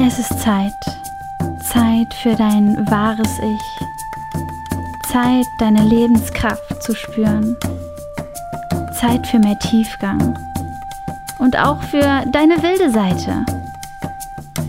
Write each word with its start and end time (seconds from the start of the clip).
Es 0.00 0.18
ist 0.18 0.40
Zeit. 0.40 0.72
Zeit 1.60 2.14
für 2.22 2.34
dein 2.34 2.86
wahres 2.88 3.28
Ich. 3.38 5.10
Zeit, 5.12 5.46
deine 5.58 5.82
Lebenskraft 5.82 6.82
zu 6.82 6.94
spüren. 6.94 7.56
Zeit 8.98 9.26
für 9.26 9.38
mehr 9.38 9.58
Tiefgang. 9.58 10.38
Und 11.38 11.58
auch 11.58 11.82
für 11.82 12.24
deine 12.32 12.62
wilde 12.62 12.90
Seite. 12.90 13.44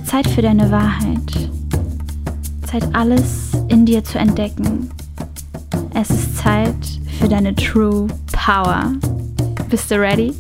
Zeit 0.04 0.28
für 0.28 0.42
deine 0.42 0.72
Wahrheit. 0.72 1.50
Zeit, 2.66 2.84
alles 2.94 3.52
in 3.68 3.86
dir 3.86 4.04
zu 4.04 4.18
entdecken. 4.18 4.90
Es 5.94 6.10
ist 6.10 6.38
Zeit 6.38 6.76
für 7.20 7.28
deine 7.28 7.54
True 7.56 8.08
Power. 8.32 8.94
Bist 9.70 9.92
du 9.92 10.00
ready? 10.00 10.34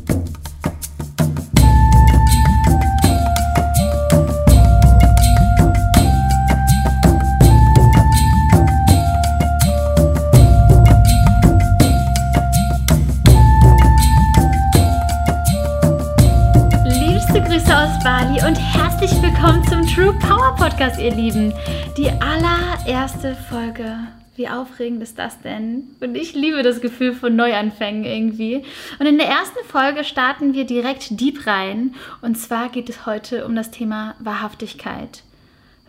Podcast, 20.13 20.99
ihr 20.99 21.13
Lieben. 21.13 21.53
Die 21.97 22.09
allererste 22.09 23.35
Folge. 23.35 23.97
Wie 24.35 24.47
aufregend 24.47 25.03
ist 25.03 25.19
das 25.19 25.41
denn? 25.41 25.89
Und 25.99 26.15
ich 26.15 26.33
liebe 26.33 26.63
das 26.63 26.81
Gefühl 26.81 27.13
von 27.13 27.35
Neuanfängen 27.35 28.05
irgendwie. 28.05 28.63
Und 28.99 29.05
in 29.05 29.17
der 29.17 29.27
ersten 29.27 29.63
Folge 29.67 30.03
starten 30.03 30.53
wir 30.53 30.65
direkt 30.65 31.19
deep 31.19 31.45
rein. 31.45 31.95
Und 32.21 32.37
zwar 32.37 32.69
geht 32.69 32.89
es 32.89 33.05
heute 33.05 33.45
um 33.45 33.55
das 33.55 33.71
Thema 33.71 34.15
Wahrhaftigkeit. 34.19 35.23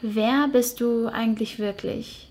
Wer 0.02 0.48
bist 0.48 0.80
du 0.80 1.06
eigentlich 1.06 1.58
wirklich? 1.58 2.29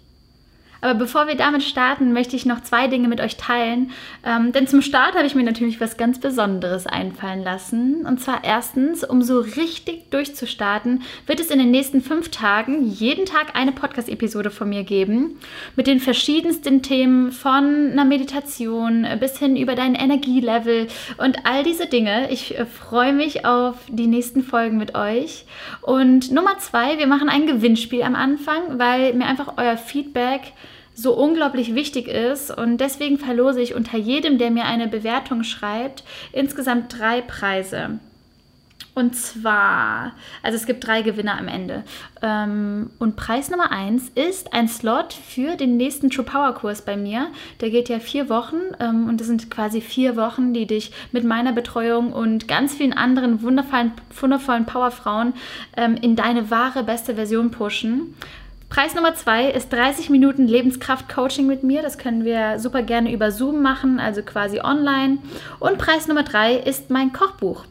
Aber 0.81 0.94
bevor 0.94 1.27
wir 1.27 1.35
damit 1.35 1.63
starten, 1.63 2.13
möchte 2.13 2.35
ich 2.35 2.45
noch 2.45 2.61
zwei 2.61 2.88
Dinge 2.88 3.08
mit 3.08 3.22
euch 3.22 3.38
teilen. 3.38 3.91
Ähm, 4.25 4.52
denn 4.52 4.67
zum 4.67 4.81
Start 4.81 5.16
habe 5.16 5.25
ich 5.25 5.36
mir 5.36 5.44
natürlich 5.44 5.81
was 5.81 5.97
ganz 5.97 6.19
Besonderes 6.19 6.88
einfallen 6.88 7.44
lassen. 7.44 8.05
Und 8.05 8.21
zwar 8.21 8.44
erstens, 8.44 9.03
um 9.03 9.21
so 9.21 9.39
richtig 9.39 10.09
durchzustarten, 10.11 11.03
wird 11.25 11.39
es 11.39 11.52
in 11.52 11.59
den 11.59 11.71
nächsten 11.71 12.02
fünf 12.02 12.30
Tagen 12.30 12.86
jeden 12.86 13.25
Tag 13.25 13.55
eine 13.55 13.71
Podcast-Episode 13.71 14.52
von 14.52 14.69
mir 14.69 14.83
geben. 14.83 15.39
Mit 15.75 15.88
den 15.88 15.99
verschiedensten 15.99 16.81
Themen 16.81 17.31
von 17.31 17.91
einer 17.91 18.05
Meditation 18.05 19.05
bis 19.19 19.38
hin 19.38 19.58
über 19.58 19.75
dein 19.75 19.95
Energielevel 19.95 20.88
und 21.17 21.45
all 21.45 21.64
diese 21.64 21.88
Dinge. 21.88 22.31
Ich 22.31 22.58
äh, 22.58 22.66
freue 22.66 23.14
mich 23.14 23.45
auf 23.45 23.75
die 23.89 24.08
nächsten 24.08 24.43
Folgen 24.43 24.77
mit 24.77 24.95
euch. 24.95 25.45
Und 25.81 26.31
Nummer 26.31 26.58
zwei, 26.59 26.97
wir 26.97 27.08
machen 27.08 27.30
ein 27.30 27.47
Gewinnspiel 27.47 28.03
am 28.03 28.16
Anfang, 28.16 28.80
weil 28.80 29.14
mir 29.14 29.25
einfach 29.25 29.53
euer 29.58 29.77
Feedback 29.77 30.53
so 31.02 31.16
unglaublich 31.16 31.75
wichtig 31.75 32.08
ist. 32.08 32.52
Und 32.52 32.78
deswegen 32.78 33.17
verlose 33.17 33.61
ich 33.61 33.75
unter 33.75 33.97
jedem, 33.97 34.38
der 34.38 34.52
mir 34.52 34.66
eine 34.66 34.88
Bewertung 34.88 35.44
schreibt, 35.44 36.03
insgesamt 36.33 36.97
drei 36.97 37.22
Preise. 37.22 38.00
Und 38.95 39.16
zwar, 39.16 40.11
also 40.44 40.58
es 40.58 40.66
gibt 40.66 40.86
drei 40.86 41.03
Gewinner 41.03 41.38
am 41.38 41.47
Ende. 41.47 41.83
Ähm, 42.22 42.89
und 43.00 43.16
Preis 43.16 43.50
Nummer 43.50 43.72
eins 43.72 44.11
ist 44.14 44.52
ein 44.52 44.67
Slot 44.67 45.14
für 45.14 45.55
den 45.55 45.77
nächsten 45.77 46.09
True 46.09 46.25
Power 46.25 46.53
Kurs 46.53 46.81
bei 46.81 46.97
mir. 46.97 47.27
Der 47.61 47.70
geht 47.70 47.88
ja 47.88 48.00
vier 48.00 48.27
Wochen 48.27 48.58
ähm, 48.81 49.08
und 49.08 49.22
das 49.22 49.27
sind 49.27 49.50
quasi 49.50 49.80
vier 49.80 50.17
Wochen, 50.17 50.53
die 50.53 50.66
dich 50.66 50.92
mit 51.14 51.23
meiner 51.23 51.53
Betreuung 51.53 52.11
und 52.11 52.50
ganz 52.50 52.75
vielen 52.75 52.92
anderen 52.92 53.42
wundervollen, 53.42 53.94
wundervollen 54.20 54.66
Powerfrauen 54.66 55.33
ähm, 55.77 55.95
in 55.95 56.17
deine 56.17 56.52
wahre 56.52 56.83
beste 56.83 57.16
Version 57.16 57.52
pushen. 57.52 58.16
Preis 58.69 58.93
Nummer 58.93 59.15
zwei 59.15 59.49
ist 59.49 59.73
30 59.73 60.11
Minuten 60.11 60.47
Lebenskraft-Coaching 60.47 61.47
mit 61.47 61.63
mir. 61.63 61.81
Das 61.81 61.97
können 61.97 62.23
wir 62.23 62.59
super 62.59 62.83
gerne 62.83 63.11
über 63.11 63.31
Zoom 63.31 63.63
machen, 63.63 63.99
also 63.99 64.21
quasi 64.21 64.61
online. 64.61 65.17
Und 65.59 65.80
Preis 65.80 66.07
Nummer 66.07 66.21
drei 66.21 66.53
ist 66.53 66.91
mein 66.91 67.11
Kochbuch 67.11 67.65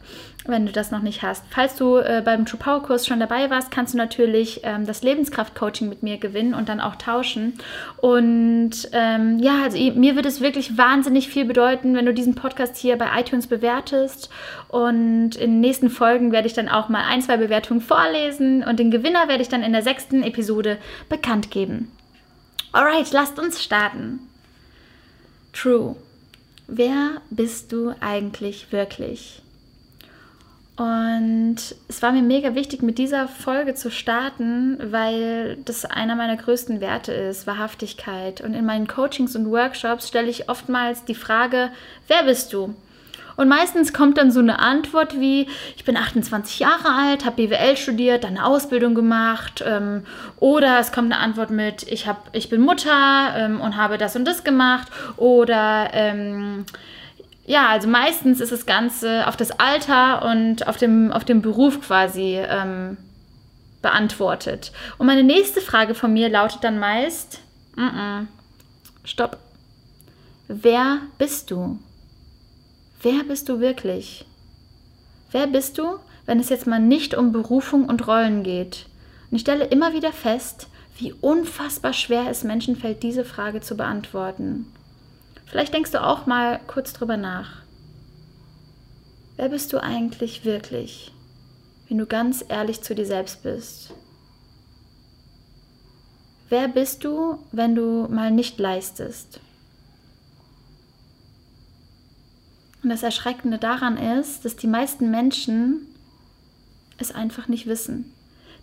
wenn 0.45 0.65
du 0.65 0.71
das 0.71 0.89
noch 0.89 1.01
nicht 1.01 1.21
hast. 1.21 1.43
Falls 1.49 1.75
du 1.75 1.97
äh, 1.97 2.21
beim 2.23 2.45
True 2.45 2.59
Power 2.59 2.81
Kurs 2.81 3.05
schon 3.05 3.19
dabei 3.19 3.49
warst, 3.49 3.71
kannst 3.71 3.93
du 3.93 3.97
natürlich 3.97 4.61
ähm, 4.63 4.85
das 4.85 5.03
Lebenskraft 5.03 5.53
Coaching 5.53 5.89
mit 5.89 6.01
mir 6.01 6.17
gewinnen 6.17 6.53
und 6.53 6.69
dann 6.69 6.79
auch 6.79 6.95
tauschen. 6.95 7.59
Und 7.97 8.71
ähm, 8.93 9.39
ja, 9.39 9.63
also 9.63 9.77
mir 9.77 10.15
wird 10.15 10.25
es 10.25 10.41
wirklich 10.41 10.77
wahnsinnig 10.77 11.27
viel 11.27 11.45
bedeuten, 11.45 11.95
wenn 11.95 12.05
du 12.05 12.13
diesen 12.13 12.35
Podcast 12.35 12.77
hier 12.77 12.97
bei 12.97 13.19
iTunes 13.19 13.47
bewertest. 13.47 14.29
Und 14.69 15.35
in 15.35 15.51
den 15.51 15.59
nächsten 15.59 15.89
Folgen 15.89 16.31
werde 16.31 16.47
ich 16.47 16.53
dann 16.53 16.69
auch 16.69 16.89
mal 16.89 17.03
ein, 17.03 17.21
zwei 17.21 17.37
Bewertungen 17.37 17.81
vorlesen 17.81 18.63
und 18.63 18.79
den 18.79 18.91
Gewinner 18.91 19.27
werde 19.27 19.41
ich 19.41 19.49
dann 19.49 19.63
in 19.63 19.73
der 19.73 19.83
sechsten 19.83 20.23
Episode 20.23 20.77
bekannt 21.09 21.51
geben. 21.51 21.91
Alright, 22.71 23.11
lasst 23.11 23.39
uns 23.39 23.61
starten. 23.61 24.19
True. 25.53 25.95
Wer 26.67 27.21
bist 27.31 27.71
du 27.71 27.93
eigentlich 27.99 28.71
wirklich? 28.71 29.41
Und 30.79 31.57
es 31.89 32.01
war 32.01 32.13
mir 32.13 32.21
mega 32.21 32.55
wichtig, 32.55 32.81
mit 32.81 32.99
dieser 32.99 33.27
Folge 33.27 33.75
zu 33.75 33.91
starten, 33.91 34.77
weil 34.81 35.57
das 35.65 35.83
einer 35.83 36.15
meiner 36.15 36.37
größten 36.37 36.79
Werte 36.79 37.11
ist, 37.11 37.45
Wahrhaftigkeit. 37.47 38.39
Und 38.39 38.53
in 38.53 38.65
meinen 38.65 38.87
Coachings 38.87 39.35
und 39.35 39.51
Workshops 39.51 40.07
stelle 40.07 40.29
ich 40.29 40.47
oftmals 40.47 41.03
die 41.03 41.15
Frage, 41.15 41.71
wer 42.07 42.23
bist 42.23 42.53
du? 42.53 42.75
Und 43.35 43.49
meistens 43.49 43.91
kommt 43.91 44.17
dann 44.17 44.31
so 44.31 44.39
eine 44.39 44.59
Antwort 44.59 45.19
wie, 45.19 45.49
ich 45.75 45.83
bin 45.83 45.97
28 45.97 46.59
Jahre 46.59 46.95
alt, 46.95 47.25
habe 47.25 47.45
BWL 47.47 47.75
studiert, 47.75 48.23
dann 48.23 48.37
eine 48.37 48.45
Ausbildung 48.45 48.95
gemacht. 48.95 49.61
Ähm, 49.67 50.03
oder 50.37 50.79
es 50.79 50.93
kommt 50.93 51.11
eine 51.11 51.21
Antwort 51.21 51.49
mit, 51.49 51.83
ich, 51.91 52.07
hab, 52.07 52.29
ich 52.31 52.47
bin 52.47 52.61
Mutter 52.61 53.33
ähm, 53.35 53.59
und 53.59 53.75
habe 53.75 53.97
das 53.97 54.15
und 54.15 54.23
das 54.23 54.45
gemacht. 54.45 54.87
Oder... 55.17 55.89
Ähm, 55.91 56.65
ja, 57.49 57.69
also 57.69 57.87
meistens 57.87 58.41
ist 58.41 58.51
das 58.51 58.67
Ganze 58.67 59.27
auf 59.27 59.35
das 59.35 59.49
Alter 59.49 60.23
und 60.23 60.67
auf 60.67 60.77
dem, 60.77 61.11
auf 61.11 61.25
dem 61.25 61.41
Beruf 61.41 61.81
quasi 61.81 62.37
ähm, 62.37 62.95
beantwortet. 63.81 64.71
Und 64.99 65.07
meine 65.07 65.23
nächste 65.23 65.59
Frage 65.59 65.95
von 65.95 66.13
mir 66.13 66.29
lautet 66.29 66.63
dann 66.63 66.77
meist, 66.77 67.39
mm 67.75 67.81
-mm, 67.81 68.27
stopp, 69.03 69.39
wer 70.47 70.99
bist 71.17 71.49
du? 71.49 71.79
Wer 73.01 73.23
bist 73.23 73.49
du 73.49 73.59
wirklich? 73.59 74.25
Wer 75.31 75.47
bist 75.47 75.79
du, 75.79 75.97
wenn 76.27 76.39
es 76.39 76.49
jetzt 76.49 76.67
mal 76.67 76.79
nicht 76.79 77.15
um 77.15 77.31
Berufung 77.31 77.89
und 77.89 78.07
Rollen 78.07 78.43
geht? 78.43 78.85
Und 79.31 79.37
ich 79.37 79.41
stelle 79.41 79.65
immer 79.65 79.93
wieder 79.93 80.11
fest, 80.11 80.67
wie 80.99 81.13
unfassbar 81.13 81.93
schwer 81.93 82.29
es 82.29 82.43
Menschen 82.43 82.75
fällt, 82.75 83.01
diese 83.01 83.25
Frage 83.25 83.59
zu 83.59 83.75
beantworten. 83.75 84.67
Vielleicht 85.49 85.73
denkst 85.73 85.91
du 85.91 86.03
auch 86.03 86.27
mal 86.27 86.59
kurz 86.67 86.93
drüber 86.93 87.17
nach. 87.17 87.63
Wer 89.35 89.49
bist 89.49 89.73
du 89.73 89.81
eigentlich 89.81 90.45
wirklich, 90.45 91.11
wenn 91.87 91.97
du 91.97 92.05
ganz 92.05 92.45
ehrlich 92.47 92.81
zu 92.81 92.93
dir 92.93 93.05
selbst 93.05 93.41
bist? 93.41 93.91
Wer 96.49 96.67
bist 96.67 97.03
du, 97.03 97.39
wenn 97.51 97.73
du 97.73 98.07
mal 98.09 98.31
nicht 98.31 98.59
leistest? 98.59 99.39
Und 102.83 102.89
das 102.89 103.03
Erschreckende 103.03 103.57
daran 103.57 103.97
ist, 103.97 104.45
dass 104.45 104.55
die 104.55 104.67
meisten 104.67 105.09
Menschen 105.09 105.87
es 106.97 107.11
einfach 107.11 107.47
nicht 107.47 107.65
wissen. 107.65 108.13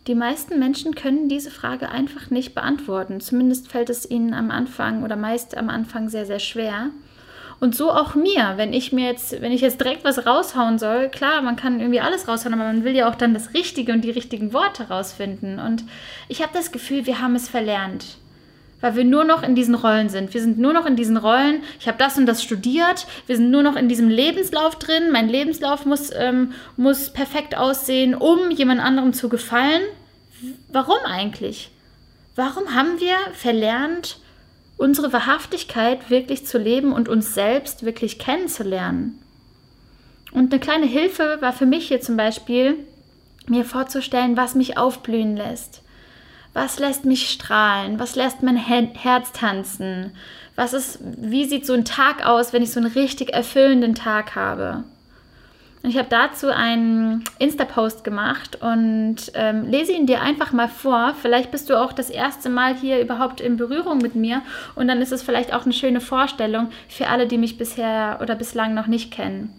Die 0.06 0.14
meisten 0.14 0.58
Menschen 0.60 0.94
können 0.94 1.28
diese 1.28 1.50
Frage 1.50 1.88
einfach 1.88 2.30
nicht 2.30 2.54
beantworten. 2.54 3.20
Zumindest 3.20 3.68
fällt 3.68 3.90
es 3.90 4.08
ihnen 4.08 4.34
am 4.34 4.52
Anfang 4.52 5.02
oder 5.02 5.16
meist 5.16 5.56
am 5.56 5.68
Anfang 5.68 6.08
sehr, 6.08 6.26
sehr 6.26 6.38
schwer. 6.38 6.90
Und 7.58 7.74
so 7.74 7.90
auch 7.90 8.14
mir, 8.14 8.52
wenn 8.56 8.72
ich 8.72 8.92
mir 8.92 9.06
jetzt, 9.06 9.40
wenn 9.40 9.50
ich 9.50 9.62
jetzt 9.62 9.80
direkt 9.80 10.04
was 10.04 10.26
raushauen 10.26 10.78
soll, 10.78 11.08
klar, 11.08 11.42
man 11.42 11.56
kann 11.56 11.80
irgendwie 11.80 12.00
alles 12.00 12.28
raushauen, 12.28 12.54
aber 12.54 12.64
man 12.64 12.84
will 12.84 12.94
ja 12.94 13.08
auch 13.08 13.14
dann 13.14 13.34
das 13.34 13.54
Richtige 13.54 13.92
und 13.92 14.02
die 14.02 14.10
richtigen 14.10 14.52
Worte 14.52 14.88
rausfinden. 14.88 15.58
Und 15.58 15.84
ich 16.28 16.42
habe 16.42 16.52
das 16.52 16.70
Gefühl, 16.70 17.06
wir 17.06 17.20
haben 17.20 17.34
es 17.34 17.48
verlernt. 17.48 18.18
Weil 18.86 18.94
wir 18.94 19.04
nur 19.04 19.24
noch 19.24 19.42
in 19.42 19.56
diesen 19.56 19.74
Rollen 19.74 20.10
sind. 20.10 20.32
Wir 20.32 20.40
sind 20.40 20.60
nur 20.60 20.72
noch 20.72 20.86
in 20.86 20.94
diesen 20.94 21.16
Rollen. 21.16 21.64
Ich 21.80 21.88
habe 21.88 21.98
das 21.98 22.16
und 22.16 22.26
das 22.26 22.40
studiert. 22.40 23.08
Wir 23.26 23.36
sind 23.36 23.50
nur 23.50 23.64
noch 23.64 23.74
in 23.74 23.88
diesem 23.88 24.08
Lebenslauf 24.08 24.76
drin. 24.76 25.10
Mein 25.10 25.28
Lebenslauf 25.28 25.86
muss, 25.86 26.12
ähm, 26.14 26.52
muss 26.76 27.10
perfekt 27.10 27.56
aussehen, 27.56 28.14
um 28.14 28.52
jemand 28.52 28.80
anderem 28.80 29.12
zu 29.12 29.28
gefallen. 29.28 29.82
Warum 30.68 30.98
eigentlich? 31.04 31.72
Warum 32.36 32.76
haben 32.76 33.00
wir 33.00 33.16
verlernt, 33.32 34.20
unsere 34.76 35.12
Wahrhaftigkeit 35.12 36.08
wirklich 36.08 36.46
zu 36.46 36.56
leben 36.56 36.92
und 36.92 37.08
uns 37.08 37.34
selbst 37.34 37.84
wirklich 37.84 38.20
kennenzulernen? 38.20 39.18
Und 40.30 40.52
eine 40.52 40.60
kleine 40.60 40.86
Hilfe 40.86 41.38
war 41.40 41.52
für 41.52 41.66
mich 41.66 41.88
hier 41.88 42.00
zum 42.00 42.16
Beispiel, 42.16 42.76
mir 43.48 43.64
vorzustellen, 43.64 44.36
was 44.36 44.54
mich 44.54 44.78
aufblühen 44.78 45.36
lässt. 45.36 45.82
Was 46.56 46.78
lässt 46.78 47.04
mich 47.04 47.28
strahlen? 47.28 47.98
Was 47.98 48.16
lässt 48.16 48.42
mein 48.42 48.56
Herz 48.56 49.30
tanzen? 49.32 50.12
Was 50.54 50.72
ist, 50.72 51.00
wie 51.02 51.44
sieht 51.44 51.66
so 51.66 51.74
ein 51.74 51.84
Tag 51.84 52.24
aus, 52.24 52.54
wenn 52.54 52.62
ich 52.62 52.70
so 52.70 52.80
einen 52.80 52.90
richtig 52.90 53.34
erfüllenden 53.34 53.94
Tag 53.94 54.34
habe? 54.34 54.82
Und 55.82 55.90
ich 55.90 55.98
habe 55.98 56.08
dazu 56.08 56.48
einen 56.48 57.24
Insta-Post 57.38 58.04
gemacht 58.04 58.56
und 58.62 59.16
ähm, 59.34 59.66
lese 59.66 59.92
ihn 59.92 60.06
dir 60.06 60.22
einfach 60.22 60.54
mal 60.54 60.68
vor. 60.68 61.12
Vielleicht 61.20 61.50
bist 61.50 61.68
du 61.68 61.78
auch 61.78 61.92
das 61.92 62.08
erste 62.08 62.48
Mal 62.48 62.74
hier 62.74 63.02
überhaupt 63.02 63.42
in 63.42 63.58
Berührung 63.58 63.98
mit 63.98 64.14
mir 64.14 64.40
und 64.76 64.88
dann 64.88 65.02
ist 65.02 65.12
es 65.12 65.22
vielleicht 65.22 65.52
auch 65.52 65.64
eine 65.64 65.74
schöne 65.74 66.00
Vorstellung 66.00 66.70
für 66.88 67.08
alle, 67.08 67.26
die 67.26 67.36
mich 67.36 67.58
bisher 67.58 68.18
oder 68.22 68.34
bislang 68.34 68.72
noch 68.72 68.86
nicht 68.86 69.12
kennen. 69.12 69.52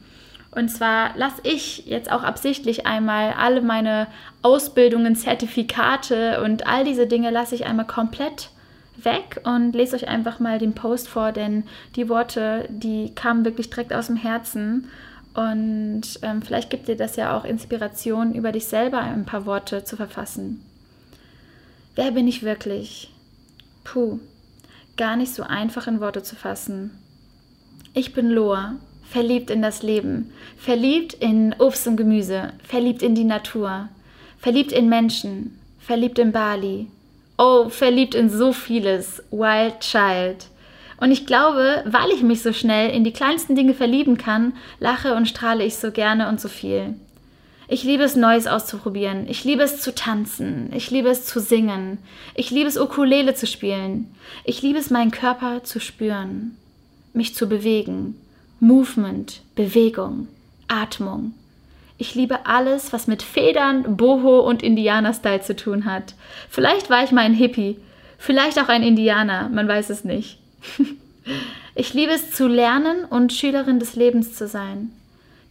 Und 0.57 0.69
zwar 0.69 1.15
lasse 1.15 1.39
ich 1.44 1.86
jetzt 1.86 2.12
auch 2.12 2.24
absichtlich 2.24 2.88
einmal 2.88 3.33
alle 3.38 3.62
meine 3.62 4.07
Ausbildungen, 4.42 5.15
Zertifikate 5.15 6.42
und 6.42 6.65
all 6.65 6.83
diese 6.83 7.06
Dinge 7.06 7.30
lasse 7.30 7.54
ich 7.54 7.68
einmal 7.68 7.86
komplett 7.86 8.50
weg 8.95 9.42
und 9.44 9.74
lese 9.74 9.95
euch 9.95 10.07
einfach 10.07 10.39
mal 10.39 10.57
den 10.57 10.74
Post 10.74 11.09
vor, 11.09 11.31
denn 11.31 11.65
die 11.95 12.09
Worte, 12.09 12.68
die 12.69 13.13
kamen 13.13 13.45
wirklich 13.45 13.69
direkt 13.69 13.94
aus 13.94 14.07
dem 14.07 14.15
Herzen. 14.15 14.88
Und 15.36 16.01
ähm, 16.24 16.42
vielleicht 16.42 16.71
gibt 16.71 16.88
dir 16.88 16.98
das 16.98 17.18
ja 17.18 17.38
auch 17.38 17.45
Inspiration, 17.45 18.33
über 18.33 18.51
dich 18.51 18.65
selber 18.65 18.98
ein 18.98 19.25
paar 19.25 19.45
Worte 19.45 19.83
zu 19.83 19.95
verfassen. 19.95 20.65
Wer 21.94 22.09
bin 22.09 22.27
ich 22.27 22.42
wirklich? 22.42 23.13
Puh, 23.83 24.18
gar 24.98 25.18
nicht 25.18 25.36
so 25.36 25.44
einfach 25.44 25.86
in 25.86 26.01
Worte 26.01 26.24
zu 26.24 26.36
fassen. 26.36 26.98
Ich 27.94 28.15
bin 28.15 28.31
Loa, 28.31 28.77
verliebt 29.09 29.50
in 29.50 29.62
das 29.62 29.83
Leben, 29.83 30.31
verliebt 30.57 31.13
in 31.13 31.56
Obst 31.59 31.88
und 31.88 31.98
Gemüse, 31.98 32.54
verliebt 32.63 33.01
in 33.01 33.15
die 33.15 33.24
Natur, 33.24 33.89
verliebt 34.38 34.71
in 34.71 34.89
Menschen, 34.89 35.59
verliebt 35.80 36.19
in 36.19 36.31
Bali, 36.31 36.88
Oh, 37.39 37.69
verliebt 37.69 38.15
in 38.15 38.31
so 38.31 38.51
vieles. 38.51 39.21
Wild 39.30 39.81
Child. 39.81 40.48
Und 41.00 41.12
ich 41.12 41.27
glaube, 41.27 41.83
weil 41.86 42.09
ich 42.09 42.24
mich 42.24 42.42
so 42.42 42.51
schnell 42.51 42.89
in 42.89 43.04
die 43.04 43.13
kleinsten 43.13 43.56
Dinge 43.56 43.75
verlieben 43.75 44.18
kann, 44.18 44.54
lache 44.80 45.13
und 45.13 45.27
strahle 45.27 45.63
ich 45.63 45.75
so 45.75 45.92
gerne 45.92 46.30
und 46.30 46.42
so 46.42 46.48
viel. 46.48 46.95
Ich 47.68 47.83
liebe 47.83 48.04
es, 48.04 48.15
Neues 48.15 48.48
auszuprobieren. 48.48 49.27
Ich 49.30 49.44
liebe 49.44 49.62
es 49.62 49.81
zu 49.81 49.94
tanzen. 49.94 50.71
Ich 50.74 50.89
liebe 50.89 51.09
es 51.09 51.25
zu 51.25 51.39
singen. 51.39 52.00
Ich 52.33 52.50
liebe 52.50 52.69
es, 52.69 52.77
Ukulele 52.77 53.36
zu 53.36 53.45
spielen. 53.45 54.15
Ich 54.44 54.63
liebe 54.63 54.80
es, 54.80 54.89
meinen 54.89 55.12
Körper 55.12 55.63
zu 55.63 55.80
spüren. 55.80 56.57
Mich 57.13 57.36
zu 57.36 57.48
bewegen. 57.48 58.15
Movement, 58.59 59.42
Bewegung, 59.56 60.27
Atmung. 60.68 61.33
Ich 62.00 62.15
liebe 62.15 62.45
alles, 62.45 62.92
was 62.92 63.07
mit 63.07 63.21
Federn, 63.21 63.98
Boho 63.98 64.39
und 64.39 64.63
Indianer-Style 64.63 65.42
zu 65.42 65.56
tun 65.56 65.86
hat. 65.86 66.15
Vielleicht 66.50 66.89
war 66.89 67.04
ich 67.04 67.12
mal 67.12 67.21
ein 67.21 67.33
Hippie, 67.33 67.77
vielleicht 68.18 68.59
auch 68.59 68.69
ein 68.69 68.83
Indianer, 68.83 69.50
man 69.50 69.68
weiß 69.68 69.89
es 69.92 70.04
nicht. 70.04 70.39
ich 71.75 71.94
liebe 71.94 72.13
es 72.13 72.31
zu 72.31 72.48
lernen 72.48 73.06
und 73.06 73.31
Schülerin 73.31 73.80
des 73.80 73.95
Lebens 73.95 74.33
zu 74.33 74.48
sein. 74.48 74.92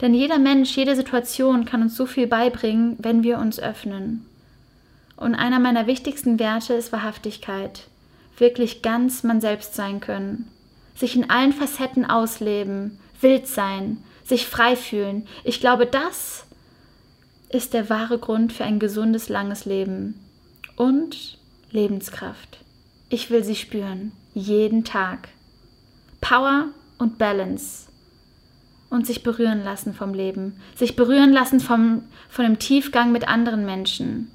Denn 0.01 0.13
jeder 0.13 0.39
Mensch, 0.39 0.77
jede 0.77 0.97
Situation 0.97 1.65
kann 1.65 1.83
uns 1.83 1.97
so 1.97 2.07
viel 2.07 2.27
beibringen, 2.27 2.97
wenn 2.99 3.23
wir 3.23 3.39
uns 3.39 3.59
öffnen. 3.59 4.27
Und 5.17 5.35
einer 5.35 5.59
meiner 5.59 5.87
wichtigsten 5.87 6.39
Werte 6.39 6.75
ist 6.75 6.93
Wahrhaftigkeit. 6.93 7.85
Wirklich 8.37 8.83
ganz 8.83 9.23
man 9.23 9.41
selbst 9.41 9.75
sein 9.75 10.01
können. 10.01 10.49
Sich 10.97 11.15
in 11.15 11.31
allen 11.31 11.53
Facetten 11.53 12.05
ausleben, 12.05 12.99
wild 13.21 13.47
sein, 13.47 13.99
sich 14.25 14.47
frei 14.47 14.75
fühlen. 14.75 15.29
Ich 15.45 15.61
glaube, 15.61 15.87
das 15.87 16.47
ist 17.49 17.75
der 17.75 17.89
wahre 17.89 18.19
Grund 18.19 18.53
für 18.53 18.65
ein 18.65 18.79
gesundes, 18.79 19.29
langes 19.29 19.65
Leben. 19.65 20.21
Und 20.77 21.39
Lebenskraft. 21.71 22.59
Ich 23.09 23.31
will 23.31 23.45
sie 23.45 23.55
spüren, 23.55 24.13
jeden 24.35 24.85
Tag. 24.85 25.29
Power 26.21 26.67
und 26.99 27.19
Balance. 27.19 27.87
Und 28.91 29.07
sich 29.07 29.23
berühren 29.23 29.65
lassen 29.65 29.95
vom 29.95 30.13
Leben. 30.13 30.61
Sich 30.75 30.97
berühren 30.97 31.33
lassen 31.33 31.61
vom, 31.61 32.03
von 32.29 32.45
dem 32.45 32.59
Tiefgang 32.59 33.13
mit 33.13 33.29
anderen 33.29 33.65
Menschen. 33.65 34.31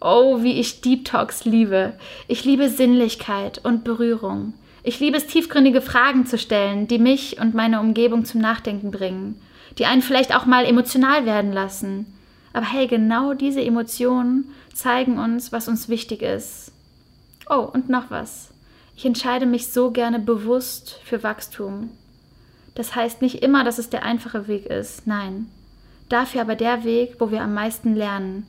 Oh, 0.00 0.42
wie 0.42 0.60
ich 0.60 0.80
Deep 0.80 1.04
Talks 1.04 1.44
liebe. 1.44 1.94
Ich 2.28 2.44
liebe 2.44 2.68
Sinnlichkeit 2.68 3.64
und 3.64 3.84
Berührung. 3.84 4.54
Ich 4.86 5.00
liebe 5.00 5.16
es, 5.16 5.26
tiefgründige 5.26 5.80
Fragen 5.80 6.26
zu 6.26 6.38
stellen, 6.38 6.86
die 6.86 7.00
mich 7.00 7.40
und 7.40 7.54
meine 7.54 7.80
Umgebung 7.80 8.24
zum 8.24 8.40
Nachdenken 8.40 8.92
bringen, 8.92 9.34
die 9.78 9.84
einen 9.84 10.00
vielleicht 10.00 10.32
auch 10.32 10.46
mal 10.46 10.64
emotional 10.64 11.26
werden 11.26 11.52
lassen. 11.52 12.06
Aber 12.52 12.66
hey, 12.66 12.86
genau 12.86 13.34
diese 13.34 13.60
Emotionen 13.60 14.44
zeigen 14.72 15.18
uns, 15.18 15.50
was 15.50 15.66
uns 15.66 15.88
wichtig 15.88 16.22
ist. 16.22 16.70
Oh, 17.50 17.68
und 17.72 17.88
noch 17.88 18.12
was. 18.12 18.52
Ich 18.94 19.04
entscheide 19.04 19.44
mich 19.44 19.72
so 19.72 19.90
gerne 19.90 20.20
bewusst 20.20 21.00
für 21.02 21.24
Wachstum. 21.24 21.90
Das 22.76 22.94
heißt 22.94 23.22
nicht 23.22 23.42
immer, 23.42 23.64
dass 23.64 23.78
es 23.78 23.90
der 23.90 24.04
einfache 24.04 24.46
Weg 24.46 24.66
ist, 24.66 25.04
nein. 25.04 25.48
Dafür 26.08 26.42
aber 26.42 26.54
der 26.54 26.84
Weg, 26.84 27.16
wo 27.18 27.32
wir 27.32 27.42
am 27.42 27.54
meisten 27.54 27.96
lernen 27.96 28.46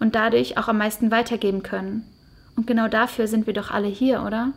und 0.00 0.14
dadurch 0.14 0.56
auch 0.56 0.68
am 0.68 0.78
meisten 0.78 1.10
weitergeben 1.10 1.62
können. 1.62 2.10
Und 2.56 2.66
genau 2.66 2.88
dafür 2.88 3.28
sind 3.28 3.46
wir 3.46 3.52
doch 3.52 3.70
alle 3.70 3.88
hier, 3.88 4.22
oder? 4.22 4.54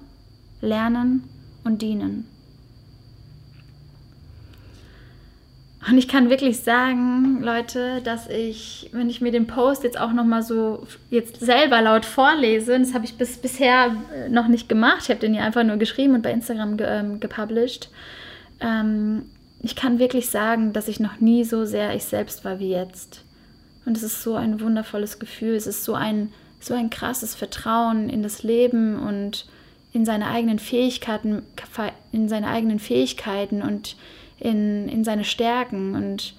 Lernen 0.61 1.23
und 1.63 1.81
dienen. 1.81 2.25
Und 5.87 5.97
ich 5.97 6.07
kann 6.07 6.29
wirklich 6.29 6.59
sagen, 6.59 7.41
Leute, 7.41 8.01
dass 8.03 8.27
ich, 8.27 8.89
wenn 8.91 9.09
ich 9.09 9.21
mir 9.21 9.31
den 9.31 9.47
Post 9.47 9.83
jetzt 9.83 9.99
auch 9.99 10.11
noch 10.11 10.25
mal 10.25 10.43
so 10.43 10.85
jetzt 11.09 11.39
selber 11.39 11.81
laut 11.81 12.05
vorlese, 12.05 12.77
das 12.77 12.93
habe 12.93 13.05
ich 13.05 13.17
bis 13.17 13.37
bisher 13.37 13.95
äh, 14.13 14.29
noch 14.29 14.47
nicht 14.47 14.67
gemacht. 14.67 15.03
Ich 15.03 15.09
habe 15.09 15.21
den 15.21 15.33
ja 15.33 15.43
einfach 15.43 15.63
nur 15.63 15.77
geschrieben 15.77 16.15
und 16.15 16.21
bei 16.21 16.31
Instagram 16.31 16.77
ge, 16.77 16.85
ähm, 16.87 17.19
gepublished. 17.19 17.89
Ähm, 18.59 19.23
ich 19.61 19.75
kann 19.75 19.99
wirklich 19.99 20.29
sagen, 20.29 20.73
dass 20.73 20.89
ich 20.89 20.99
noch 20.99 21.21
nie 21.21 21.43
so 21.43 21.65
sehr 21.65 21.95
ich 21.95 22.03
selbst 22.03 22.43
war 22.45 22.59
wie 22.59 22.71
jetzt. 22.71 23.23
Und 23.85 23.95
es 23.95 24.03
ist 24.03 24.21
so 24.21 24.35
ein 24.35 24.59
wundervolles 24.59 25.17
Gefühl. 25.17 25.55
Es 25.55 25.65
ist 25.65 25.85
so 25.85 25.93
ein 25.95 26.31
so 26.59 26.73
ein 26.73 26.89
krasses 26.89 27.35
Vertrauen 27.35 28.09
in 28.09 28.21
das 28.21 28.43
Leben 28.43 28.99
und 28.99 29.45
in 29.91 30.05
seine 30.05 30.27
eigenen 30.27 30.59
Fähigkeiten, 30.59 31.43
in 32.11 32.29
seine 32.29 32.47
eigenen 32.47 32.79
Fähigkeiten 32.79 33.61
und 33.61 33.95
in, 34.39 34.87
in 34.87 35.03
seine 35.03 35.23
Stärken. 35.23 35.95
Und 35.95 36.35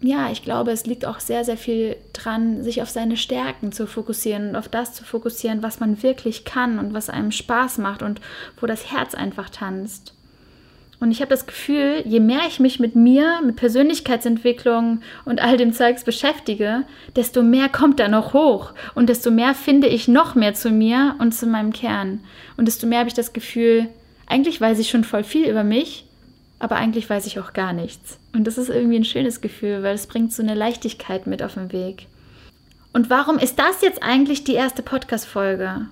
ja, 0.00 0.30
ich 0.30 0.42
glaube, 0.42 0.70
es 0.72 0.84
liegt 0.84 1.06
auch 1.06 1.20
sehr, 1.20 1.44
sehr 1.44 1.56
viel 1.56 1.96
dran, 2.12 2.62
sich 2.62 2.82
auf 2.82 2.90
seine 2.90 3.16
Stärken 3.16 3.72
zu 3.72 3.86
fokussieren 3.86 4.50
und 4.50 4.56
auf 4.56 4.68
das 4.68 4.92
zu 4.92 5.04
fokussieren, 5.04 5.62
was 5.62 5.80
man 5.80 6.02
wirklich 6.02 6.44
kann 6.44 6.78
und 6.78 6.92
was 6.92 7.08
einem 7.08 7.32
Spaß 7.32 7.78
macht 7.78 8.02
und 8.02 8.20
wo 8.60 8.66
das 8.66 8.92
Herz 8.92 9.14
einfach 9.14 9.48
tanzt. 9.48 10.12
Und 11.04 11.10
ich 11.10 11.20
habe 11.20 11.28
das 11.28 11.44
Gefühl, 11.44 12.02
je 12.06 12.18
mehr 12.18 12.40
ich 12.48 12.60
mich 12.60 12.80
mit 12.80 12.96
mir, 12.96 13.42
mit 13.44 13.56
Persönlichkeitsentwicklung 13.56 15.02
und 15.26 15.38
all 15.38 15.58
dem 15.58 15.74
Zeugs 15.74 16.02
beschäftige, 16.02 16.84
desto 17.14 17.42
mehr 17.42 17.68
kommt 17.68 18.00
da 18.00 18.08
noch 18.08 18.32
hoch 18.32 18.72
und 18.94 19.10
desto 19.10 19.30
mehr 19.30 19.54
finde 19.54 19.86
ich 19.86 20.08
noch 20.08 20.34
mehr 20.34 20.54
zu 20.54 20.70
mir 20.70 21.14
und 21.18 21.34
zu 21.34 21.44
meinem 21.46 21.74
Kern. 21.74 22.20
Und 22.56 22.68
desto 22.68 22.86
mehr 22.86 23.00
habe 23.00 23.08
ich 23.08 23.14
das 23.14 23.34
Gefühl, 23.34 23.88
eigentlich 24.26 24.58
weiß 24.58 24.78
ich 24.78 24.88
schon 24.88 25.04
voll 25.04 25.24
viel 25.24 25.46
über 25.46 25.62
mich, 25.62 26.06
aber 26.58 26.76
eigentlich 26.76 27.10
weiß 27.10 27.26
ich 27.26 27.38
auch 27.38 27.52
gar 27.52 27.74
nichts. 27.74 28.18
Und 28.32 28.46
das 28.46 28.56
ist 28.56 28.70
irgendwie 28.70 28.96
ein 28.96 29.04
schönes 29.04 29.42
Gefühl, 29.42 29.82
weil 29.82 29.96
es 29.96 30.06
bringt 30.06 30.32
so 30.32 30.42
eine 30.42 30.54
Leichtigkeit 30.54 31.26
mit 31.26 31.42
auf 31.42 31.52
den 31.52 31.70
Weg. 31.70 32.06
Und 32.94 33.10
warum 33.10 33.38
ist 33.38 33.58
das 33.58 33.82
jetzt 33.82 34.02
eigentlich 34.02 34.44
die 34.44 34.54
erste 34.54 34.82
Podcast-Folge? 34.82 35.86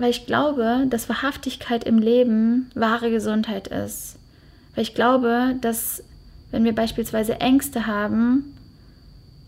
Weil 0.00 0.10
ich 0.10 0.24
glaube, 0.24 0.86
dass 0.88 1.10
Wahrhaftigkeit 1.10 1.84
im 1.84 1.98
Leben 1.98 2.70
wahre 2.74 3.10
Gesundheit 3.10 3.68
ist. 3.68 4.16
Weil 4.74 4.82
ich 4.82 4.94
glaube, 4.94 5.56
dass 5.60 6.02
wenn 6.50 6.64
wir 6.64 6.74
beispielsweise 6.74 7.38
Ängste 7.38 7.86
haben, 7.86 8.56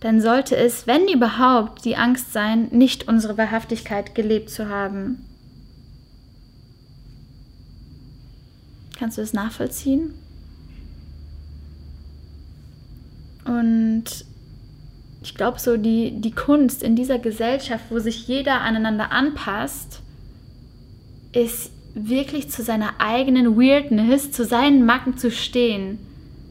dann 0.01 0.21
sollte 0.21 0.55
es, 0.57 0.87
wenn 0.87 1.09
überhaupt, 1.09 1.87
die 1.87 1.97
Angst 1.97 2.35
sein, 2.35 2.69
nicht 2.71 3.09
unsere 3.09 3.39
Wahrhaftigkeit 3.39 4.15
gelebt 4.15 4.51
zu 4.51 4.69
haben. 4.69 5.25
Kannst 8.99 9.17
du 9.17 9.23
das 9.23 9.33
nachvollziehen? 9.33 10.13
Und 13.47 14.05
ich 15.23 15.35
glaube, 15.35 15.59
so 15.59 15.79
die, 15.79 16.21
die 16.21 16.33
Kunst 16.33 16.83
in 16.83 16.95
dieser 16.95 17.19
Gesellschaft, 17.19 17.87
wo 17.89 17.99
sich 18.01 18.29
jeder 18.29 18.61
aneinander 18.61 19.13
anpasst, 19.13 20.03
ist 21.33 21.73
wirklich 21.95 22.51
zu 22.51 22.63
seiner 22.63 22.95
eigenen 22.99 23.57
Weirdness, 23.57 24.33
zu 24.33 24.45
seinen 24.45 24.85
Macken 24.85 25.17
zu 25.17 25.31
stehen. 25.31 25.99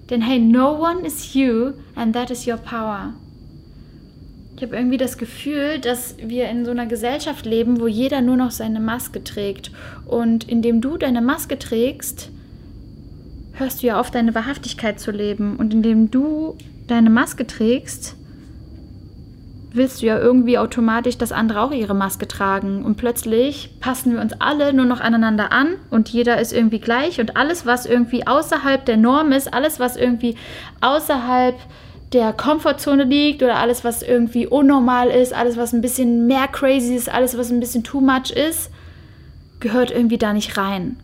Denn 0.09 0.21
hey, 0.21 0.39
no 0.39 0.75
one 0.75 1.05
is 1.05 1.33
you 1.33 1.71
and 1.95 2.13
that 2.13 2.29
is 2.29 2.45
your 2.47 2.57
power. 2.57 3.13
Ich 4.61 4.63
habe 4.63 4.75
irgendwie 4.75 4.97
das 4.97 5.17
Gefühl, 5.17 5.79
dass 5.79 6.15
wir 6.19 6.47
in 6.49 6.65
so 6.65 6.71
einer 6.71 6.85
Gesellschaft 6.85 7.47
leben, 7.47 7.79
wo 7.79 7.87
jeder 7.87 8.21
nur 8.21 8.35
noch 8.35 8.51
seine 8.51 8.79
Maske 8.79 9.23
trägt. 9.23 9.71
Und 10.05 10.47
indem 10.47 10.81
du 10.81 10.97
deine 10.97 11.21
Maske 11.21 11.57
trägst, 11.57 12.29
hörst 13.53 13.81
du 13.81 13.87
ja 13.87 13.99
auf, 13.99 14.11
deine 14.11 14.35
Wahrhaftigkeit 14.35 14.99
zu 14.99 15.09
leben. 15.09 15.55
Und 15.55 15.73
indem 15.73 16.11
du 16.11 16.57
deine 16.85 17.09
Maske 17.09 17.47
trägst, 17.47 18.15
willst 19.73 20.01
du 20.01 20.05
ja 20.05 20.19
irgendwie 20.19 20.57
automatisch, 20.57 21.17
dass 21.17 21.31
andere 21.31 21.61
auch 21.61 21.71
ihre 21.71 21.93
Maske 21.93 22.27
tragen. 22.27 22.83
Und 22.83 22.95
plötzlich 22.95 23.69
passen 23.79 24.13
wir 24.13 24.21
uns 24.21 24.33
alle 24.39 24.73
nur 24.73 24.85
noch 24.85 24.99
aneinander 24.99 25.51
an 25.51 25.75
und 25.89 26.09
jeder 26.09 26.39
ist 26.39 26.51
irgendwie 26.51 26.79
gleich. 26.79 27.19
Und 27.19 27.37
alles, 27.37 27.65
was 27.65 27.85
irgendwie 27.85 28.27
außerhalb 28.27 28.85
der 28.85 28.97
Norm 28.97 29.31
ist, 29.31 29.53
alles, 29.53 29.79
was 29.79 29.95
irgendwie 29.95 30.35
außerhalb 30.81 31.55
der 32.11 32.33
Komfortzone 32.33 33.05
liegt 33.05 33.41
oder 33.41 33.57
alles, 33.57 33.85
was 33.85 34.01
irgendwie 34.01 34.45
unnormal 34.45 35.09
ist, 35.09 35.33
alles, 35.33 35.55
was 35.55 35.71
ein 35.71 35.81
bisschen 35.81 36.27
mehr 36.27 36.47
crazy 36.47 36.95
ist, 36.95 37.09
alles, 37.09 37.37
was 37.37 37.51
ein 37.51 37.61
bisschen 37.61 37.85
too 37.85 38.01
much 38.01 38.31
ist, 38.31 38.69
gehört 39.61 39.91
irgendwie 39.91 40.17
da 40.17 40.33
nicht 40.33 40.57
rein. 40.57 40.97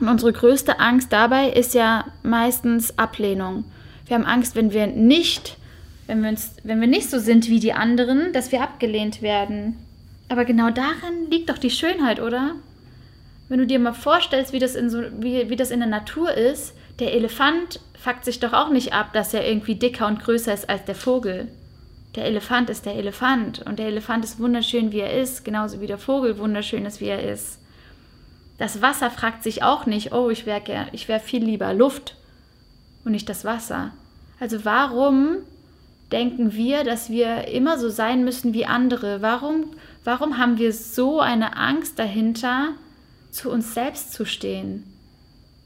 Und 0.00 0.08
unsere 0.08 0.32
größte 0.32 0.78
Angst 0.78 1.12
dabei 1.12 1.48
ist 1.48 1.74
ja 1.74 2.04
meistens 2.22 2.96
Ablehnung. 2.98 3.64
Wir 4.06 4.14
haben 4.14 4.26
Angst, 4.26 4.54
wenn 4.54 4.72
wir 4.72 4.86
nicht 4.86 5.57
wenn 6.08 6.22
wir, 6.22 6.30
uns, 6.30 6.56
wenn 6.64 6.80
wir 6.80 6.88
nicht 6.88 7.10
so 7.10 7.18
sind 7.18 7.48
wie 7.48 7.60
die 7.60 7.74
anderen, 7.74 8.32
dass 8.32 8.50
wir 8.50 8.62
abgelehnt 8.62 9.22
werden. 9.22 9.76
Aber 10.30 10.44
genau 10.46 10.70
darin 10.70 11.30
liegt 11.30 11.50
doch 11.50 11.58
die 11.58 11.70
Schönheit, 11.70 12.18
oder? 12.18 12.54
Wenn 13.48 13.58
du 13.58 13.66
dir 13.66 13.78
mal 13.78 13.92
vorstellst, 13.92 14.52
wie 14.52 14.58
das 14.58 14.74
in, 14.74 14.90
so, 14.90 15.02
wie, 15.18 15.50
wie 15.50 15.56
das 15.56 15.70
in 15.70 15.80
der 15.80 15.88
Natur 15.88 16.32
ist, 16.32 16.74
der 16.98 17.12
Elefant 17.12 17.80
fuckt 17.98 18.24
sich 18.24 18.40
doch 18.40 18.54
auch 18.54 18.70
nicht 18.70 18.94
ab, 18.94 19.12
dass 19.12 19.34
er 19.34 19.46
irgendwie 19.46 19.74
dicker 19.74 20.06
und 20.06 20.20
größer 20.20 20.52
ist 20.52 20.68
als 20.68 20.84
der 20.86 20.94
Vogel. 20.94 21.48
Der 22.16 22.24
Elefant 22.24 22.70
ist 22.70 22.86
der 22.86 22.94
Elefant 22.94 23.60
und 23.66 23.78
der 23.78 23.86
Elefant 23.86 24.24
ist 24.24 24.40
wunderschön, 24.40 24.92
wie 24.92 25.00
er 25.00 25.20
ist, 25.20 25.44
genauso 25.44 25.82
wie 25.82 25.86
der 25.86 25.98
Vogel 25.98 26.38
wunderschön 26.38 26.86
ist, 26.86 27.00
wie 27.00 27.08
er 27.08 27.22
ist. 27.22 27.60
Das 28.56 28.80
Wasser 28.80 29.10
fragt 29.10 29.42
sich 29.42 29.62
auch 29.62 29.84
nicht, 29.84 30.12
oh, 30.12 30.30
ich 30.30 30.46
wäre 30.46 30.62
wär 30.66 31.20
viel 31.20 31.44
lieber 31.44 31.74
Luft 31.74 32.16
und 33.04 33.12
nicht 33.12 33.28
das 33.28 33.44
Wasser. 33.44 33.92
Also 34.40 34.64
warum 34.64 35.38
denken 36.12 36.54
wir, 36.54 36.84
dass 36.84 37.10
wir 37.10 37.48
immer 37.48 37.78
so 37.78 37.88
sein 37.88 38.24
müssen 38.24 38.54
wie 38.54 38.66
andere? 38.66 39.22
Warum, 39.22 39.64
warum 40.04 40.38
haben 40.38 40.58
wir 40.58 40.72
so 40.72 41.20
eine 41.20 41.56
Angst 41.56 41.98
dahinter, 41.98 42.70
zu 43.30 43.50
uns 43.50 43.74
selbst 43.74 44.12
zu 44.12 44.24
stehen? 44.24 44.84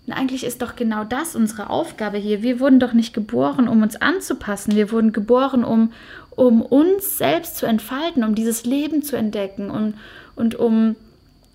Und 0.06 0.14
eigentlich 0.14 0.44
ist 0.44 0.62
doch 0.62 0.74
genau 0.74 1.04
das 1.04 1.36
unsere 1.36 1.70
Aufgabe 1.70 2.18
hier. 2.18 2.42
Wir 2.42 2.58
wurden 2.58 2.80
doch 2.80 2.92
nicht 2.92 3.14
geboren, 3.14 3.68
um 3.68 3.82
uns 3.82 3.96
anzupassen. 3.96 4.74
Wir 4.74 4.90
wurden 4.90 5.12
geboren, 5.12 5.62
um, 5.62 5.92
um 6.30 6.60
uns 6.60 7.18
selbst 7.18 7.56
zu 7.56 7.66
entfalten, 7.66 8.24
um 8.24 8.34
dieses 8.34 8.64
Leben 8.64 9.02
zu 9.02 9.16
entdecken 9.16 9.70
und, 9.70 9.94
und 10.34 10.56
um 10.56 10.96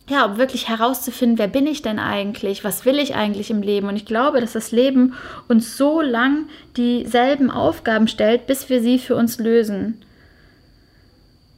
ja, 0.09 0.25
um 0.25 0.37
wirklich 0.37 0.69
herauszufinden, 0.69 1.37
wer 1.37 1.47
bin 1.47 1.67
ich 1.67 1.81
denn 1.81 1.99
eigentlich, 1.99 2.63
was 2.63 2.85
will 2.85 2.97
ich 2.97 3.15
eigentlich 3.15 3.49
im 3.51 3.61
Leben. 3.61 3.87
Und 3.87 3.97
ich 3.97 4.05
glaube, 4.05 4.39
dass 4.39 4.53
das 4.53 4.71
Leben 4.71 5.13
uns 5.49 5.75
so 5.75 6.01
lang 6.01 6.45
dieselben 6.77 7.51
Aufgaben 7.51 8.07
stellt, 8.07 8.47
bis 8.47 8.69
wir 8.69 8.81
sie 8.81 8.99
für 8.99 9.15
uns 9.15 9.37
lösen. 9.37 10.01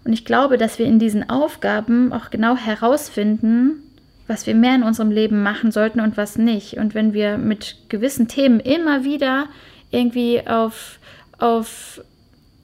Und 0.03 0.13
ich 0.13 0.25
glaube, 0.25 0.57
dass 0.57 0.79
wir 0.79 0.87
in 0.87 0.97
diesen 0.97 1.29
Aufgaben 1.29 2.11
auch 2.11 2.31
genau 2.31 2.55
herausfinden, 2.55 3.83
was 4.25 4.47
wir 4.47 4.55
mehr 4.55 4.75
in 4.75 4.83
unserem 4.83 5.11
Leben 5.11 5.43
machen 5.43 5.71
sollten 5.71 5.99
und 5.99 6.17
was 6.17 6.37
nicht. 6.37 6.77
Und 6.77 6.95
wenn 6.95 7.13
wir 7.13 7.37
mit 7.37 7.75
gewissen 7.89 8.27
Themen 8.27 8.59
immer 8.59 9.03
wieder 9.03 9.47
irgendwie 9.91 10.47
auf, 10.47 10.99
auf 11.37 12.01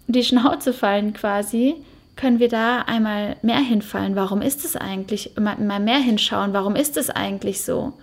die 0.07 0.23
Schnauze 0.23 0.73
fallen 0.73 1.13
quasi, 1.13 1.75
können 2.15 2.39
wir 2.39 2.49
da 2.49 2.81
einmal 2.81 3.35
mehr 3.41 3.59
hinfallen. 3.59 4.15
Warum 4.15 4.41
ist 4.41 4.63
es 4.65 4.75
eigentlich? 4.75 5.31
Mal 5.37 5.79
mehr 5.79 5.99
hinschauen. 5.99 6.53
Warum 6.53 6.75
ist 6.75 6.97
es 6.97 7.09
eigentlich 7.09 7.61
so? 7.61 7.93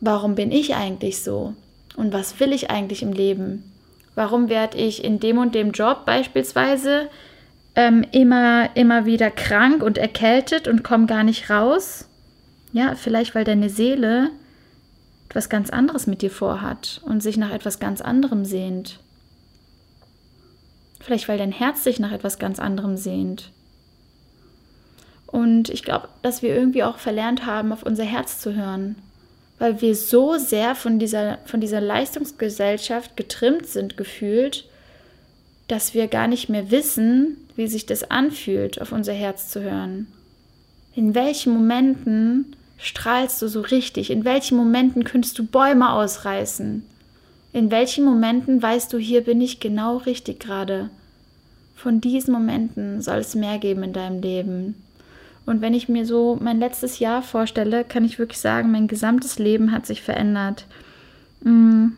Warum 0.00 0.34
bin 0.34 0.50
ich 0.50 0.74
eigentlich 0.74 1.22
so? 1.22 1.54
Und 1.96 2.12
was 2.12 2.38
will 2.40 2.52
ich 2.52 2.70
eigentlich 2.70 3.02
im 3.02 3.12
Leben? 3.12 3.72
Warum 4.14 4.48
werde 4.48 4.76
ich 4.76 5.04
in 5.04 5.20
dem 5.20 5.38
und 5.38 5.54
dem 5.54 5.72
Job 5.72 6.04
beispielsweise 6.04 7.08
ähm, 7.74 8.04
immer, 8.12 8.70
immer 8.76 9.06
wieder 9.06 9.30
krank 9.30 9.82
und 9.82 9.98
erkältet 9.98 10.68
und 10.68 10.84
komme 10.84 11.06
gar 11.06 11.24
nicht 11.24 11.50
raus? 11.50 12.08
Ja, 12.72 12.94
vielleicht 12.96 13.34
weil 13.34 13.44
deine 13.44 13.70
Seele 13.70 14.30
etwas 15.28 15.48
ganz 15.48 15.70
anderes 15.70 16.06
mit 16.06 16.22
dir 16.22 16.30
vorhat 16.30 17.00
und 17.04 17.22
sich 17.22 17.36
nach 17.36 17.50
etwas 17.50 17.78
ganz 17.78 18.00
anderem 18.00 18.44
sehnt. 18.44 19.00
Vielleicht 21.04 21.28
weil 21.28 21.36
dein 21.36 21.52
Herz 21.52 21.84
sich 21.84 22.00
nach 22.00 22.12
etwas 22.12 22.38
ganz 22.38 22.58
anderem 22.58 22.96
sehnt. 22.96 23.50
Und 25.26 25.68
ich 25.68 25.82
glaube, 25.82 26.08
dass 26.22 26.40
wir 26.40 26.54
irgendwie 26.54 26.82
auch 26.82 26.96
verlernt 26.96 27.44
haben, 27.44 27.72
auf 27.72 27.82
unser 27.82 28.04
Herz 28.04 28.40
zu 28.40 28.54
hören, 28.54 28.96
weil 29.58 29.82
wir 29.82 29.94
so 29.96 30.38
sehr 30.38 30.74
von 30.74 30.98
dieser, 30.98 31.38
von 31.44 31.60
dieser 31.60 31.82
Leistungsgesellschaft 31.82 33.18
getrimmt 33.18 33.66
sind, 33.66 33.98
gefühlt, 33.98 34.64
dass 35.68 35.92
wir 35.92 36.08
gar 36.08 36.26
nicht 36.26 36.48
mehr 36.48 36.70
wissen, 36.70 37.36
wie 37.54 37.66
sich 37.66 37.84
das 37.84 38.10
anfühlt, 38.10 38.80
auf 38.80 38.90
unser 38.90 39.12
Herz 39.12 39.50
zu 39.50 39.60
hören. 39.60 40.06
In 40.94 41.14
welchen 41.14 41.52
Momenten 41.52 42.56
strahlst 42.78 43.42
du 43.42 43.48
so 43.48 43.60
richtig? 43.60 44.10
In 44.10 44.24
welchen 44.24 44.56
Momenten 44.56 45.04
könntest 45.04 45.38
du 45.38 45.44
Bäume 45.44 45.92
ausreißen? 45.92 46.86
In 47.54 47.70
welchen 47.70 48.04
Momenten 48.04 48.60
weißt 48.60 48.92
du, 48.92 48.98
hier 48.98 49.20
bin 49.20 49.40
ich 49.40 49.60
genau 49.60 49.98
richtig 49.98 50.40
gerade? 50.40 50.90
Von 51.76 52.00
diesen 52.00 52.34
Momenten 52.34 53.00
soll 53.00 53.18
es 53.18 53.36
mehr 53.36 53.58
geben 53.58 53.84
in 53.84 53.92
deinem 53.92 54.20
Leben. 54.20 54.74
Und 55.46 55.60
wenn 55.60 55.72
ich 55.72 55.88
mir 55.88 56.04
so 56.04 56.36
mein 56.40 56.58
letztes 56.58 56.98
Jahr 56.98 57.22
vorstelle, 57.22 57.84
kann 57.84 58.04
ich 58.04 58.18
wirklich 58.18 58.40
sagen, 58.40 58.72
mein 58.72 58.88
gesamtes 58.88 59.38
Leben 59.38 59.70
hat 59.70 59.86
sich 59.86 60.02
verändert. 60.02 60.66
Mm, 61.42 61.90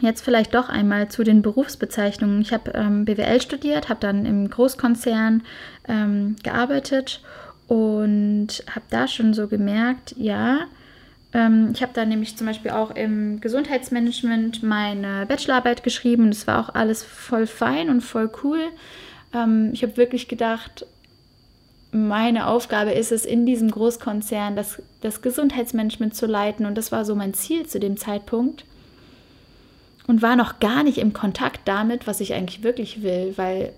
jetzt 0.00 0.22
vielleicht 0.22 0.54
doch 0.54 0.68
einmal 0.68 1.08
zu 1.08 1.24
den 1.24 1.42
Berufsbezeichnungen. 1.42 2.40
Ich 2.40 2.52
habe 2.52 2.70
ähm, 2.76 3.04
BWL 3.04 3.42
studiert, 3.42 3.88
habe 3.88 3.98
dann 3.98 4.24
im 4.24 4.48
Großkonzern 4.48 5.42
ähm, 5.88 6.36
gearbeitet 6.44 7.20
und 7.66 8.62
habe 8.70 8.86
da 8.90 9.08
schon 9.08 9.34
so 9.34 9.48
gemerkt, 9.48 10.14
ja, 10.16 10.68
ich 11.34 11.82
habe 11.82 11.92
da 11.94 12.04
nämlich 12.04 12.36
zum 12.36 12.46
Beispiel 12.46 12.72
auch 12.72 12.90
im 12.90 13.40
Gesundheitsmanagement 13.40 14.62
meine 14.62 15.24
Bachelorarbeit 15.24 15.82
geschrieben 15.82 16.24
und 16.24 16.34
es 16.34 16.46
war 16.46 16.60
auch 16.60 16.74
alles 16.74 17.02
voll 17.02 17.46
fein 17.46 17.88
und 17.88 18.02
voll 18.02 18.30
cool. 18.44 18.60
Ähm, 19.34 19.70
ich 19.72 19.82
habe 19.82 19.96
wirklich 19.96 20.28
gedacht, 20.28 20.84
meine 21.90 22.48
Aufgabe 22.48 22.92
ist 22.92 23.12
es, 23.12 23.24
in 23.24 23.46
diesem 23.46 23.70
Großkonzern 23.70 24.56
das, 24.56 24.82
das 25.00 25.22
Gesundheitsmanagement 25.22 26.14
zu 26.14 26.26
leiten 26.26 26.66
und 26.66 26.76
das 26.76 26.92
war 26.92 27.06
so 27.06 27.14
mein 27.14 27.32
Ziel 27.32 27.66
zu 27.66 27.80
dem 27.80 27.96
Zeitpunkt 27.96 28.66
und 30.06 30.20
war 30.20 30.36
noch 30.36 30.60
gar 30.60 30.82
nicht 30.82 30.98
im 30.98 31.14
Kontakt 31.14 31.60
damit, 31.64 32.06
was 32.06 32.20
ich 32.20 32.34
eigentlich 32.34 32.62
wirklich 32.62 33.02
will, 33.02 33.32
weil 33.36 33.72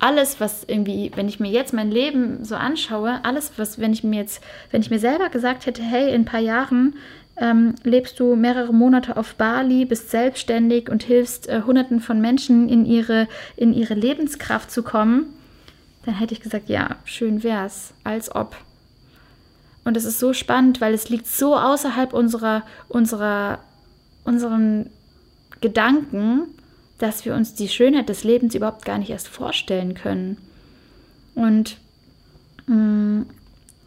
alles, 0.00 0.40
was 0.40 0.64
irgendwie, 0.64 1.12
wenn 1.14 1.28
ich 1.28 1.40
mir 1.40 1.50
jetzt 1.50 1.72
mein 1.72 1.90
Leben 1.90 2.44
so 2.44 2.56
anschaue, 2.56 3.20
alles, 3.22 3.52
was, 3.56 3.78
wenn 3.78 3.92
ich 3.92 4.02
mir 4.02 4.20
jetzt, 4.20 4.42
wenn 4.70 4.80
ich 4.80 4.90
mir 4.90 4.98
selber 4.98 5.28
gesagt 5.28 5.66
hätte, 5.66 5.82
hey, 5.82 6.08
in 6.08 6.22
ein 6.22 6.24
paar 6.24 6.40
Jahren 6.40 6.96
ähm, 7.36 7.74
lebst 7.84 8.18
du 8.18 8.34
mehrere 8.34 8.72
Monate 8.72 9.16
auf 9.16 9.34
Bali, 9.34 9.84
bist 9.84 10.10
selbstständig 10.10 10.88
und 10.88 11.02
hilfst 11.02 11.48
äh, 11.48 11.62
Hunderten 11.66 12.00
von 12.00 12.20
Menschen 12.20 12.68
in 12.68 12.86
ihre, 12.86 13.28
in 13.56 13.72
ihre 13.72 13.94
Lebenskraft 13.94 14.70
zu 14.70 14.82
kommen, 14.82 15.26
dann 16.06 16.14
hätte 16.14 16.34
ich 16.34 16.40
gesagt, 16.40 16.70
ja, 16.70 16.96
schön 17.04 17.42
wär's, 17.42 17.92
als 18.02 18.34
ob. 18.34 18.56
Und 19.84 19.96
es 19.96 20.04
ist 20.04 20.18
so 20.18 20.32
spannend, 20.32 20.80
weil 20.80 20.94
es 20.94 21.10
liegt 21.10 21.26
so 21.26 21.56
außerhalb 21.56 22.12
unserer, 22.14 22.62
unserer, 22.88 23.58
unseren 24.24 24.90
Gedanken, 25.60 26.46
dass 27.02 27.24
wir 27.24 27.34
uns 27.34 27.54
die 27.54 27.68
Schönheit 27.68 28.08
des 28.08 28.24
Lebens 28.24 28.54
überhaupt 28.54 28.84
gar 28.84 28.98
nicht 28.98 29.10
erst 29.10 29.28
vorstellen 29.28 29.94
können. 29.94 30.36
Und 31.34 31.76
mh, 32.66 32.76
mm, 32.76 33.26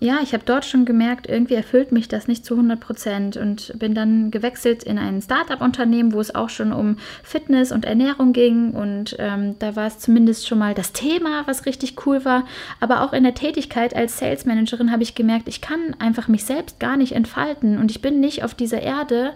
ja, 0.04 0.20
ich 0.22 0.34
habe 0.34 0.44
dort 0.46 0.66
schon 0.66 0.84
gemerkt, 0.84 1.30
irgendwie 1.30 1.54
erfüllt 1.54 1.94
mich 1.94 2.10
das 2.10 2.28
nicht 2.28 2.44
zu 2.44 2.56
100 2.56 2.78
Prozent 2.78 3.38
und 3.38 3.72
bin 3.80 3.96
dann 3.96 4.32
gewechselt 4.32 4.84
in 4.84 4.98
ein 4.98 5.22
Startup-Unternehmen, 5.22 6.12
wo 6.12 6.20
es 6.20 6.36
auch 6.36 6.50
schon 6.50 6.74
um 6.74 6.98
Fitness 7.24 7.72
und 7.72 7.86
Ernährung 7.86 8.34
ging 8.34 8.72
und 8.72 9.16
ähm, 9.18 9.56
da 9.60 9.78
war 9.78 9.88
es 9.88 10.00
zumindest 10.00 10.46
schon 10.46 10.60
mal 10.60 10.74
das 10.74 10.92
Thema, 10.92 11.44
was 11.46 11.66
richtig 11.66 12.06
cool 12.06 12.26
war. 12.26 12.44
Aber 12.82 13.02
auch 13.02 13.14
in 13.14 13.24
der 13.24 13.34
Tätigkeit 13.34 13.96
als 13.96 14.18
Sales 14.18 14.44
Managerin 14.44 14.92
habe 14.92 15.04
ich 15.04 15.16
gemerkt, 15.16 15.48
ich 15.48 15.62
kann 15.62 15.96
einfach 16.00 16.28
mich 16.28 16.44
selbst 16.44 16.82
gar 16.82 16.98
nicht 16.98 17.14
entfalten 17.14 17.78
und 17.78 17.90
ich 17.90 18.02
bin 18.02 18.20
nicht 18.20 18.44
auf 18.44 18.54
dieser 18.54 18.82
Erde, 18.82 19.32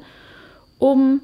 um 0.79 1.21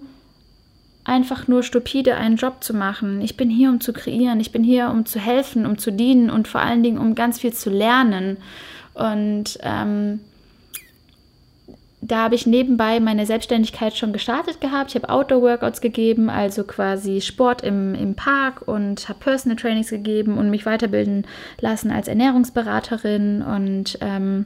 einfach 1.05 1.48
nur 1.48 1.63
stupide 1.63 2.15
einen 2.15 2.38
Job 2.38 2.63
zu 2.63 2.74
machen. 2.74 3.22
Ich 3.22 3.36
bin 3.36 3.50
hier, 3.50 3.69
um 3.69 3.81
zu 3.81 3.93
kreieren. 3.93 4.39
Ich 4.39 4.51
bin 4.51 4.63
hier, 4.63 4.89
um 4.89 5.05
zu 5.05 5.19
helfen, 5.19 5.65
um 5.65 5.77
zu 5.77 5.91
dienen 5.91 6.29
und 6.29 6.48
vor 6.48 6.62
allen 6.62 6.83
Dingen, 6.83 6.98
um 6.98 7.15
ganz 7.15 7.39
viel 7.39 7.53
zu 7.53 7.69
lernen. 7.69 8.38
Und 8.93 9.57
ähm, 9.62 10.19
da 12.05 12.24
habe 12.24 12.36
ich 12.36 12.45
nebenbei 12.45 13.00
meine 13.00 13.25
Selbstständigkeit 13.25 13.95
schon 13.95 14.13
gestartet 14.13 14.60
gehabt. 14.60 14.89
Ich 14.89 14.95
habe 15.01 15.10
Outdoor-Workouts 15.10 15.81
gegeben, 15.81 16.29
also 16.29 16.63
quasi 16.63 17.22
Sport 17.22 17.63
im, 17.63 17.95
im 17.95 18.15
Park 18.15 18.67
und 18.67 19.07
habe 19.07 19.19
Personal 19.19 19.55
Trainings 19.55 19.89
gegeben 19.89 20.38
und 20.38 20.50
mich 20.50 20.65
weiterbilden 20.65 21.25
lassen 21.60 21.91
als 21.91 22.07
Ernährungsberaterin 22.07 23.41
und 23.41 23.98
ähm, 24.01 24.45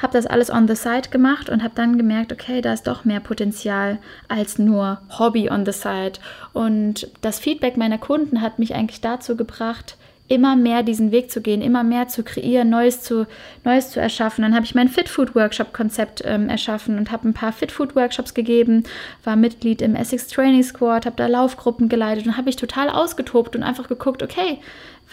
habe 0.00 0.12
das 0.12 0.26
alles 0.26 0.50
on 0.50 0.68
the 0.68 0.76
side 0.76 1.10
gemacht 1.10 1.48
und 1.48 1.62
habe 1.62 1.74
dann 1.74 1.98
gemerkt, 1.98 2.32
okay, 2.32 2.60
da 2.60 2.72
ist 2.72 2.86
doch 2.86 3.04
mehr 3.04 3.20
Potenzial 3.20 3.98
als 4.28 4.58
nur 4.58 5.00
Hobby 5.18 5.50
on 5.50 5.64
the 5.64 5.72
side. 5.72 6.14
Und 6.52 7.08
das 7.20 7.38
Feedback 7.38 7.76
meiner 7.76 7.98
Kunden 7.98 8.40
hat 8.40 8.58
mich 8.58 8.74
eigentlich 8.74 9.00
dazu 9.00 9.36
gebracht, 9.36 9.96
immer 10.26 10.56
mehr 10.56 10.82
diesen 10.82 11.12
Weg 11.12 11.30
zu 11.30 11.42
gehen, 11.42 11.60
immer 11.60 11.84
mehr 11.84 12.08
zu 12.08 12.22
kreieren, 12.22 12.70
Neues 12.70 13.02
zu, 13.02 13.26
Neues 13.62 13.90
zu 13.90 14.00
erschaffen. 14.00 14.42
Dann 14.42 14.54
habe 14.54 14.64
ich 14.64 14.74
mein 14.74 14.88
Fit 14.88 15.08
Food 15.08 15.34
Workshop 15.34 15.74
Konzept 15.74 16.22
ähm, 16.24 16.48
erschaffen 16.48 16.96
und 16.96 17.10
habe 17.12 17.28
ein 17.28 17.34
paar 17.34 17.52
Fit 17.52 17.70
Food 17.70 17.94
Workshops 17.94 18.32
gegeben, 18.32 18.84
war 19.22 19.36
Mitglied 19.36 19.82
im 19.82 19.94
Essex 19.94 20.28
Training 20.28 20.62
Squad, 20.62 21.04
habe 21.04 21.16
da 21.16 21.26
Laufgruppen 21.26 21.90
geleitet 21.90 22.26
und 22.26 22.36
habe 22.36 22.46
mich 22.46 22.56
total 22.56 22.88
ausgetobt 22.88 23.54
und 23.54 23.62
einfach 23.62 23.86
geguckt, 23.86 24.22
okay, 24.22 24.58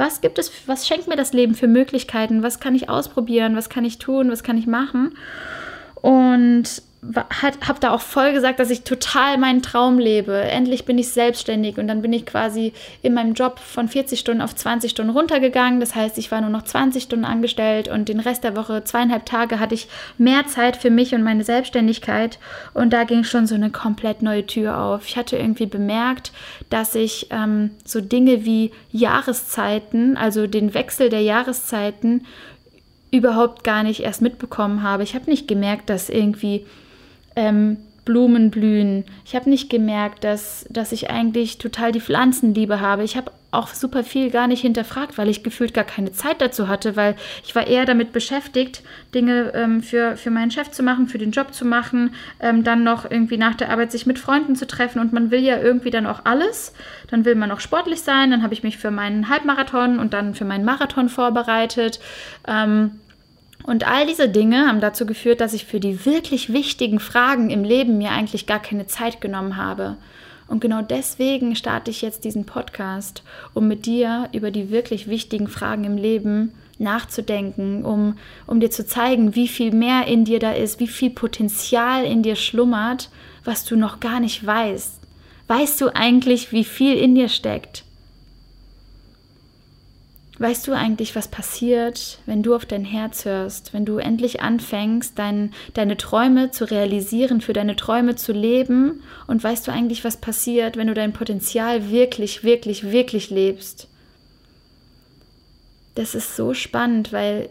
was 0.02 0.20
gibt 0.20 0.40
es, 0.40 0.52
was 0.66 0.88
schenkt 0.88 1.08
mir 1.08 1.16
das 1.16 1.32
Leben 1.32 1.54
für 1.54 1.68
Möglichkeiten? 1.68 2.42
Was 2.42 2.60
kann 2.60 2.74
ich 2.74 2.90
ausprobieren? 2.90 3.56
Was 3.56 3.70
kann 3.70 3.86
ich 3.86 4.00
tun? 4.00 4.32
Was 4.32 4.42
kann 4.42 4.58
ich 4.58 4.66
machen? 4.66 5.16
Und 6.02 6.82
habe 7.04 7.80
da 7.80 7.92
auch 7.92 8.02
voll 8.02 8.32
gesagt, 8.32 8.60
dass 8.60 8.70
ich 8.70 8.84
total 8.84 9.40
meinen 9.40 9.64
Traum 9.64 9.98
lebe. 9.98 10.40
Endlich 10.40 10.86
bin 10.86 11.00
ich 11.00 11.10
selbstständig 11.10 11.80
und 11.80 11.88
dann 11.88 12.04
bin 12.04 12.14
ich 12.14 12.28
quasi 12.28 12.74
in 13.02 13.16
meinem 13.16 13.34
Job 13.34 13.58
von 13.58 13.88
40 13.88 14.20
Stunden 14.20 14.42
auf 14.42 14.54
20 14.54 14.92
Stunden 14.92 15.12
runtergegangen. 15.12 15.80
Das 15.80 15.96
heißt, 15.96 16.20
ich 16.20 16.32
war 16.32 16.42
nur 16.42 16.52
noch 16.52 16.62
20 16.62 17.02
Stunden 17.02 17.26
angestellt 17.26 17.88
und 17.88 18.08
den 18.08 18.20
Rest 18.20 18.44
der 18.44 18.56
Woche, 18.56 18.84
zweieinhalb 18.84 19.26
Tage, 19.26 19.60
hatte 19.60 19.74
ich 19.74 19.88
mehr 20.20 20.46
Zeit 20.46 20.78
für 20.78 20.92
mich 20.92 21.16
und 21.16 21.24
meine 21.24 21.44
Selbstständigkeit. 21.44 22.38
Und 22.76 22.94
da 22.94 23.04
ging 23.04 23.24
schon 23.24 23.48
so 23.48 23.56
eine 23.56 23.72
komplett 23.72 24.22
neue 24.22 24.46
Tür 24.46 24.78
auf. 24.80 25.08
Ich 25.08 25.18
hatte 25.18 25.38
irgendwie 25.38 25.66
bemerkt, 25.66 26.32
dass 26.70 26.94
ich 26.94 27.28
ähm, 27.32 27.72
so 27.84 28.00
Dinge 28.00 28.46
wie 28.46 28.72
Jahreszeiten, 28.92 30.18
also 30.18 30.46
den 30.46 30.76
Wechsel 30.76 31.10
der 31.10 31.22
Jahreszeiten, 31.22 32.28
überhaupt 33.10 33.64
gar 33.64 33.82
nicht 33.82 34.02
erst 34.02 34.22
mitbekommen 34.22 34.84
habe. 34.84 35.02
Ich 35.02 35.16
habe 35.16 35.30
nicht 35.30 35.48
gemerkt, 35.48 35.90
dass 35.90 36.08
irgendwie 36.10 36.66
ähm, 37.36 37.78
Blumen 38.06 38.50
blühen. 38.50 39.06
Ich 39.26 39.36
habe 39.36 39.50
nicht 39.50 39.70
gemerkt, 39.70 40.24
dass, 40.24 40.66
dass 40.70 40.92
ich 40.92 41.10
eigentlich 41.10 41.60
total 41.60 41.92
die 41.92 42.02
Pflanzenliebe 42.02 42.80
habe. 42.80 43.04
Ich 43.04 43.16
habe 43.16 43.32
auch 43.52 43.68
super 43.68 44.04
viel 44.04 44.32
gar 44.32 44.48
nicht 44.48 44.62
hinterfragt, 44.62 45.18
weil 45.18 45.30
ich 45.30 45.44
gefühlt 45.44 45.74
gar 45.74 45.84
keine 45.84 46.12
Zeit 46.14 46.42
dazu 46.42 46.68
hatte, 46.68 46.96
weil 46.96 47.16
ich 47.44 47.54
war 47.54 47.68
eher 47.68 47.86
damit 47.86 48.14
beschäftigt, 48.14 48.82
Dinge 49.14 49.52
ähm, 49.54 49.84
für, 49.84 50.16
für 50.16 50.32
meinen 50.32 50.52
Chef 50.52 50.72
zu 50.72 50.84
machen, 50.84 51.10
für 51.10 51.18
den 51.18 51.32
Job 51.32 51.54
zu 51.54 51.66
machen, 51.66 52.16
ähm, 52.40 52.64
dann 52.64 52.84
noch 52.84 53.10
irgendwie 53.10 53.38
nach 53.38 53.56
der 53.56 53.70
Arbeit 53.70 53.92
sich 53.92 54.06
mit 54.06 54.20
Freunden 54.20 54.56
zu 54.56 54.66
treffen 54.66 55.00
und 55.00 55.12
man 55.12 55.32
will 55.32 55.42
ja 55.42 55.60
irgendwie 55.60 55.92
dann 55.92 56.08
auch 56.08 56.22
alles. 56.24 56.74
Dann 57.10 57.26
will 57.26 57.36
man 57.36 57.52
auch 57.52 57.60
sportlich 57.60 58.02
sein, 58.02 58.32
dann 58.32 58.42
habe 58.42 58.54
ich 58.54 58.64
mich 58.64 58.78
für 58.78 58.90
meinen 58.90 59.28
Halbmarathon 59.28 60.00
und 60.00 60.14
dann 60.14 60.34
für 60.34 60.46
meinen 60.46 60.66
Marathon 60.66 61.10
vorbereitet. 61.10 62.00
Ähm, 62.48 62.92
und 63.64 63.88
all 63.88 64.06
diese 64.06 64.30
Dinge 64.30 64.68
haben 64.68 64.82
dazu 64.82 65.06
geführt, 65.06 65.42
dass 65.42 65.54
ich 65.54 65.66
für 65.66 65.80
die 65.80 66.06
wirklich 66.06 66.52
wichtigen 66.52 67.00
Fragen 67.00 67.50
im 67.50 67.64
Leben 67.64 67.98
mir 67.98 68.12
eigentlich 68.12 68.48
gar 68.48 68.62
keine 68.62 68.88
Zeit 68.88 69.22
genommen 69.22 69.58
habe. 69.58 69.98
Und 70.48 70.60
genau 70.60 70.82
deswegen 70.82 71.56
starte 71.56 71.92
ich 71.92 72.02
jetzt 72.02 72.26
diesen 72.26 72.46
Podcast, 72.46 73.24
um 73.54 73.68
mit 73.68 73.86
dir 73.86 74.28
über 74.34 74.52
die 74.52 74.70
wirklich 74.70 75.08
wichtigen 75.08 75.48
Fragen 75.48 75.86
im 75.86 75.96
Leben 75.96 76.52
nachzudenken, 76.78 77.86
um, 77.86 78.18
um 78.48 78.60
dir 78.60 78.72
zu 78.72 78.86
zeigen, 78.86 79.36
wie 79.36 79.48
viel 79.48 79.72
mehr 79.72 80.08
in 80.08 80.26
dir 80.26 80.40
da 80.40 80.52
ist, 80.52 80.80
wie 80.80 80.88
viel 80.88 81.12
Potenzial 81.12 82.04
in 82.04 82.24
dir 82.24 82.36
schlummert, 82.36 83.10
was 83.46 83.64
du 83.64 83.78
noch 83.78 84.00
gar 84.00 84.20
nicht 84.20 84.46
weißt. 84.46 85.00
Weißt 85.48 85.80
du 85.80 85.96
eigentlich, 85.96 86.52
wie 86.52 86.64
viel 86.66 86.98
in 86.98 87.16
dir 87.16 87.30
steckt? 87.30 87.84
Weißt 90.42 90.68
du 90.68 90.72
eigentlich, 90.74 91.16
was 91.16 91.28
passiert, 91.28 92.18
wenn 92.26 92.42
du 92.42 92.56
auf 92.56 92.66
dein 92.66 92.84
Herz 92.84 93.26
hörst, 93.26 93.76
wenn 93.76 93.86
du 93.86 94.00
endlich 94.00 94.42
anfängst, 94.42 95.20
dein, 95.20 95.54
deine 95.76 95.98
Träume 95.98 96.50
zu 96.50 96.68
realisieren, 96.68 97.42
für 97.42 97.54
deine 97.54 97.76
Träume 97.76 98.16
zu 98.16 98.34
leben? 98.34 99.04
Und 99.28 99.44
weißt 99.44 99.68
du 99.68 99.72
eigentlich, 99.72 100.04
was 100.04 100.18
passiert, 100.18 100.78
wenn 100.78 100.88
du 100.88 100.96
dein 100.96 101.14
Potenzial 101.14 101.92
wirklich, 101.92 102.44
wirklich, 102.44 102.92
wirklich 102.92 103.30
lebst? 103.30 103.88
Das 105.94 106.16
ist 106.16 106.36
so 106.36 106.56
spannend, 106.56 107.14
weil 107.14 107.48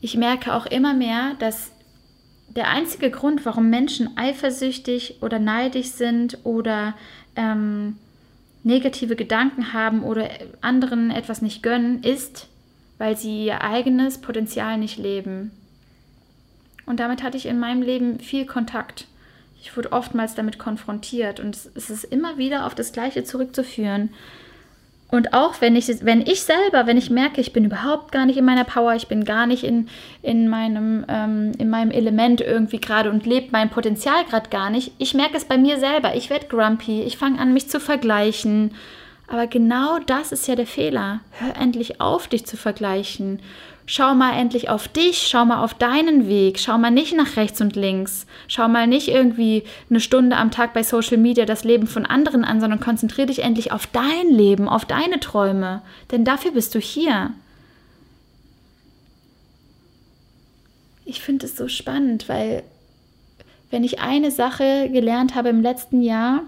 ich 0.00 0.16
merke 0.16 0.54
auch 0.54 0.66
immer 0.66 0.94
mehr, 0.94 1.32
dass 1.40 1.72
der 2.46 2.68
einzige 2.68 3.10
Grund, 3.10 3.44
warum 3.44 3.70
Menschen 3.70 4.16
eifersüchtig 4.16 5.16
oder 5.20 5.40
neidisch 5.40 5.88
sind 5.88 6.38
oder 6.44 6.94
ähm, 7.34 7.96
negative 8.64 9.14
Gedanken 9.14 9.72
haben 9.72 10.02
oder 10.02 10.28
anderen 10.60 11.10
etwas 11.10 11.42
nicht 11.42 11.62
gönnen, 11.62 12.02
ist, 12.02 12.48
weil 12.98 13.16
sie 13.16 13.46
ihr 13.46 13.62
eigenes 13.62 14.20
Potenzial 14.20 14.78
nicht 14.78 14.98
leben. 14.98 15.52
Und 16.86 17.00
damit 17.00 17.22
hatte 17.22 17.36
ich 17.36 17.46
in 17.46 17.58
meinem 17.58 17.82
Leben 17.82 18.18
viel 18.18 18.46
Kontakt. 18.46 19.06
Ich 19.60 19.76
wurde 19.76 19.92
oftmals 19.92 20.34
damit 20.34 20.58
konfrontiert 20.58 21.40
und 21.40 21.56
es 21.56 21.90
ist 21.90 22.04
immer 22.04 22.36
wieder 22.36 22.66
auf 22.66 22.74
das 22.74 22.92
Gleiche 22.92 23.24
zurückzuführen. 23.24 24.10
Und 25.10 25.32
auch 25.32 25.60
wenn 25.60 25.76
ich, 25.76 25.86
wenn 26.04 26.22
ich 26.22 26.42
selber, 26.42 26.86
wenn 26.86 26.96
ich 26.96 27.10
merke, 27.10 27.40
ich 27.40 27.52
bin 27.52 27.64
überhaupt 27.64 28.10
gar 28.10 28.26
nicht 28.26 28.36
in 28.36 28.44
meiner 28.44 28.64
Power, 28.64 28.94
ich 28.94 29.06
bin 29.06 29.24
gar 29.24 29.46
nicht 29.46 29.62
in, 29.62 29.88
in, 30.22 30.48
meinem, 30.48 31.04
ähm, 31.08 31.52
in 31.58 31.70
meinem 31.70 31.92
Element 31.92 32.40
irgendwie 32.40 32.80
gerade 32.80 33.10
und 33.10 33.24
lebe 33.24 33.48
mein 33.52 33.70
Potenzial 33.70 34.24
gerade 34.24 34.50
gar 34.50 34.70
nicht, 34.70 34.92
ich 34.98 35.14
merke 35.14 35.36
es 35.36 35.44
bei 35.44 35.56
mir 35.56 35.78
selber. 35.78 36.16
Ich 36.16 36.30
werde 36.30 36.48
grumpy, 36.48 37.02
ich 37.02 37.16
fange 37.16 37.38
an, 37.38 37.52
mich 37.52 37.68
zu 37.68 37.78
vergleichen. 37.78 38.72
Aber 39.28 39.46
genau 39.46 39.98
das 40.00 40.32
ist 40.32 40.48
ja 40.48 40.56
der 40.56 40.66
Fehler. 40.66 41.20
Hör 41.38 41.56
endlich 41.60 42.00
auf, 42.00 42.26
dich 42.26 42.44
zu 42.44 42.56
vergleichen. 42.56 43.40
Schau 43.86 44.14
mal 44.14 44.38
endlich 44.38 44.70
auf 44.70 44.88
dich, 44.88 45.26
schau 45.28 45.44
mal 45.44 45.62
auf 45.62 45.74
deinen 45.74 46.26
Weg, 46.26 46.58
schau 46.58 46.78
mal 46.78 46.90
nicht 46.90 47.14
nach 47.14 47.36
rechts 47.36 47.60
und 47.60 47.76
links, 47.76 48.26
schau 48.48 48.66
mal 48.66 48.86
nicht 48.86 49.08
irgendwie 49.08 49.64
eine 49.90 50.00
Stunde 50.00 50.36
am 50.36 50.50
Tag 50.50 50.72
bei 50.72 50.82
Social 50.82 51.18
Media 51.18 51.44
das 51.44 51.64
Leben 51.64 51.86
von 51.86 52.06
anderen 52.06 52.44
an, 52.44 52.60
sondern 52.60 52.80
konzentriere 52.80 53.26
dich 53.26 53.40
endlich 53.40 53.72
auf 53.72 53.86
dein 53.86 54.30
Leben, 54.30 54.70
auf 54.70 54.86
deine 54.86 55.20
Träume, 55.20 55.82
denn 56.10 56.24
dafür 56.24 56.52
bist 56.52 56.74
du 56.74 56.78
hier. 56.78 57.32
Ich 61.04 61.20
finde 61.20 61.44
es 61.44 61.54
so 61.54 61.68
spannend, 61.68 62.30
weil 62.30 62.62
wenn 63.70 63.84
ich 63.84 64.00
eine 64.00 64.30
Sache 64.30 64.88
gelernt 64.90 65.34
habe 65.34 65.50
im 65.50 65.60
letzten 65.60 66.00
Jahr, 66.00 66.42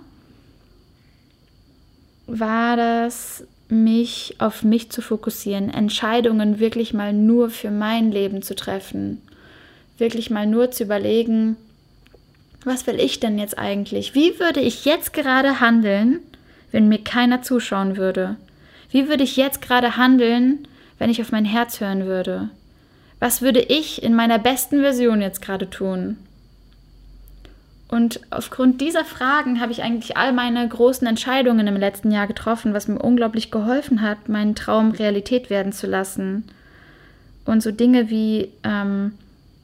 war 2.26 2.76
das 2.76 3.44
mich 3.68 4.36
auf 4.38 4.62
mich 4.62 4.90
zu 4.90 5.02
fokussieren, 5.02 5.72
Entscheidungen 5.72 6.58
wirklich 6.60 6.94
mal 6.94 7.12
nur 7.12 7.50
für 7.50 7.70
mein 7.70 8.12
Leben 8.12 8.42
zu 8.42 8.54
treffen, 8.54 9.20
wirklich 9.98 10.30
mal 10.30 10.46
nur 10.46 10.70
zu 10.70 10.84
überlegen, 10.84 11.56
was 12.64 12.86
will 12.86 12.98
ich 13.00 13.20
denn 13.20 13.38
jetzt 13.38 13.58
eigentlich? 13.58 14.14
Wie 14.14 14.40
würde 14.40 14.60
ich 14.60 14.84
jetzt 14.84 15.12
gerade 15.12 15.60
handeln, 15.60 16.20
wenn 16.72 16.88
mir 16.88 16.98
keiner 16.98 17.42
zuschauen 17.42 17.96
würde? 17.96 18.36
Wie 18.90 19.08
würde 19.08 19.24
ich 19.24 19.36
jetzt 19.36 19.62
gerade 19.62 19.96
handeln, 19.96 20.66
wenn 20.98 21.10
ich 21.10 21.20
auf 21.20 21.32
mein 21.32 21.44
Herz 21.44 21.80
hören 21.80 22.06
würde? 22.06 22.50
Was 23.20 23.40
würde 23.40 23.60
ich 23.60 24.02
in 24.02 24.14
meiner 24.14 24.38
besten 24.38 24.80
Version 24.80 25.22
jetzt 25.22 25.42
gerade 25.42 25.70
tun? 25.70 26.18
Und 27.88 28.20
aufgrund 28.30 28.80
dieser 28.80 29.04
Fragen 29.04 29.60
habe 29.60 29.70
ich 29.70 29.82
eigentlich 29.82 30.16
all 30.16 30.32
meine 30.32 30.66
großen 30.66 31.06
Entscheidungen 31.06 31.66
im 31.68 31.76
letzten 31.76 32.10
Jahr 32.10 32.26
getroffen, 32.26 32.74
was 32.74 32.88
mir 32.88 32.98
unglaublich 32.98 33.50
geholfen 33.50 34.02
hat, 34.02 34.28
meinen 34.28 34.56
Traum 34.56 34.90
Realität 34.90 35.50
werden 35.50 35.72
zu 35.72 35.86
lassen. 35.86 36.44
Und 37.44 37.62
so 37.62 37.70
Dinge 37.70 38.10
wie, 38.10 38.50
ähm, 38.64 39.12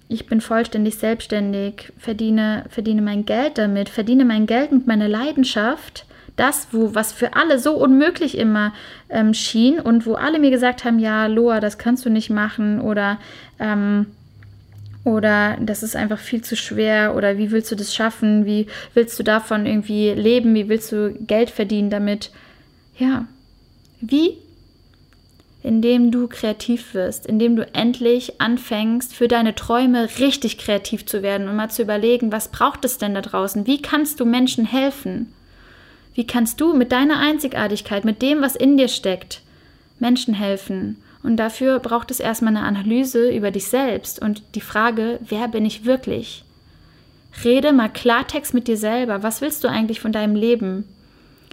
ich 0.09 0.27
bin 0.27 0.41
vollständig 0.41 0.99
selbstständig, 0.99 1.93
verdiene, 1.99 2.65
verdiene 2.69 3.03
mein 3.03 3.27
Geld 3.27 3.59
damit, 3.59 3.89
verdiene 3.89 4.25
mein 4.25 4.47
Geld 4.47 4.71
mit 4.71 4.87
meiner 4.87 5.09
Leidenschaft, 5.09 6.07
das, 6.37 6.69
wo, 6.71 6.95
was 6.95 7.13
für 7.13 7.35
alle 7.35 7.59
so 7.59 7.75
unmöglich 7.75 8.39
immer 8.39 8.73
ähm, 9.11 9.35
schien 9.35 9.81
und 9.81 10.07
wo 10.07 10.15
alle 10.15 10.39
mir 10.39 10.51
gesagt 10.51 10.85
haben, 10.85 11.01
ja, 11.01 11.27
Loa, 11.27 11.59
das 11.59 11.77
kannst 11.77 12.07
du 12.07 12.11
nicht 12.11 12.31
machen 12.31 12.81
oder 12.81 13.19
ähm, 13.59 14.07
oder 15.05 15.57
das 15.61 15.83
ist 15.83 15.97
einfach 15.97 16.19
viel 16.19 16.43
zu 16.43 16.57
schwer 16.57 17.17
oder 17.17 17.37
wie 17.37 17.51
willst 17.51 17.71
du 17.73 17.75
das 17.75 17.95
schaffen? 17.95 18.47
Wie 18.47 18.67
willst 18.95 19.19
du 19.19 19.25
davon 19.25 19.67
irgendwie 19.67 20.11
leben? 20.11 20.55
Wie 20.55 20.69
willst 20.69 20.93
du 20.93 21.13
Geld 21.27 21.51
verdienen 21.51 21.91
damit? 21.91 22.31
Ja, 22.97 23.27
wie? 24.01 24.39
Indem 25.65 26.11
du 26.11 26.29
kreativ 26.29 26.95
wirst, 26.95 27.27
indem 27.27 27.57
du 27.57 27.67
endlich 27.75 28.41
anfängst, 28.41 29.15
für 29.15 29.29
deine 29.29 29.55
Träume 29.55 30.09
richtig 30.19 30.59
kreativ 30.59 31.07
zu 31.07 31.23
werden 31.23 31.49
und 31.49 31.57
mal 31.57 31.71
zu 31.71 31.83
überlegen, 31.83 32.33
was 32.33 32.49
braucht 32.49 32.85
es 32.85 32.99
denn 32.99 33.15
da 33.15 33.23
draußen? 33.23 33.67
Wie 33.67 33.83
kannst 33.83 34.21
du 34.21 34.25
Menschen 34.25 34.67
helfen? 34.67 35.33
Wie 36.15 36.27
kannst 36.27 36.61
du 36.61 36.75
mit 36.75 36.93
deiner 36.93 37.19
Einzigartigkeit, 37.19 38.05
mit 38.05 38.23
dem, 38.23 38.41
was 38.41 38.55
in 38.55 38.77
dir 38.77 38.89
steckt, 38.89 39.41
Menschen 39.99 40.35
helfen? 40.35 41.02
Und 41.23 41.37
dafür 41.37 41.79
braucht 41.79 42.11
es 42.11 42.21
erstmal 42.21 42.57
eine 42.57 42.67
Analyse 42.67 43.31
über 43.31 43.51
dich 43.51 43.67
selbst 43.67 44.21
und 44.21 44.43
die 44.55 44.61
Frage, 44.61 45.21
wer 45.21 45.49
bin 45.49 45.65
ich 45.65 45.85
wirklich? 45.85 46.45
Rede 47.45 47.73
mal 47.73 47.89
Klartext 47.89 48.55
mit 48.55 48.69
dir 48.69 48.77
selber. 48.77 49.23
Was 49.23 49.41
willst 49.41 49.63
du 49.65 49.69
eigentlich 49.69 50.01
von 50.01 50.13
deinem 50.13 50.35
Leben? 50.35 50.85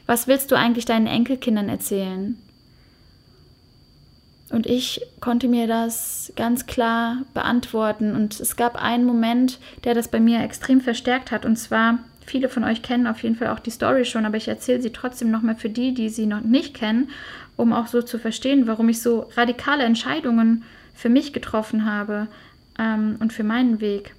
Was 0.06 0.28
willst 0.28 0.52
du 0.52 0.56
eigentlich 0.56 0.86
deinen 0.86 1.08
Enkelkindern 1.08 1.70
erzählen? 1.70 2.38
Und 4.50 4.66
ich 4.66 5.02
konnte 5.20 5.48
mir 5.48 5.68
das 5.68 6.34
ganz 6.36 6.66
klar 6.66 7.18
beantworten. 7.36 8.16
Und 8.16 8.40
es 8.40 8.56
gab 8.56 8.82
einen 8.82 9.06
Moment, 9.06 9.60
der 9.84 9.94
das 9.94 10.08
bei 10.08 10.20
mir 10.20 10.42
extrem 10.42 10.82
verstärkt 10.82 11.32
hat. 11.32 11.46
Und 11.46 11.56
zwar, 11.58 12.00
viele 12.26 12.50
von 12.50 12.64
euch 12.64 12.82
kennen 12.82 13.06
auf 13.06 13.22
jeden 13.22 13.36
Fall 13.36 13.50
auch 13.50 13.60
die 13.60 13.70
Story 13.70 14.06
schon, 14.06 14.26
aber 14.26 14.38
ich 14.38 14.48
erzähle 14.48 14.82
sie 14.82 14.92
trotzdem 14.92 15.30
nochmal 15.30 15.56
für 15.56 15.70
die, 15.70 15.94
die 15.94 16.10
sie 16.10 16.26
noch 16.26 16.42
nicht 16.42 16.74
kennen, 16.74 17.10
um 17.60 17.74
auch 17.74 17.88
so 17.88 18.02
zu 18.02 18.18
verstehen, 18.18 18.68
warum 18.68 18.88
ich 18.88 19.02
so 19.02 19.30
radikale 19.36 19.84
Entscheidungen 19.84 20.64
für 20.96 21.10
mich 21.10 21.34
getroffen 21.34 21.86
habe 21.86 22.28
ähm, 22.80 23.18
und 23.20 23.34
für 23.34 23.44
meinen 23.44 23.82
Weg. 23.82 24.16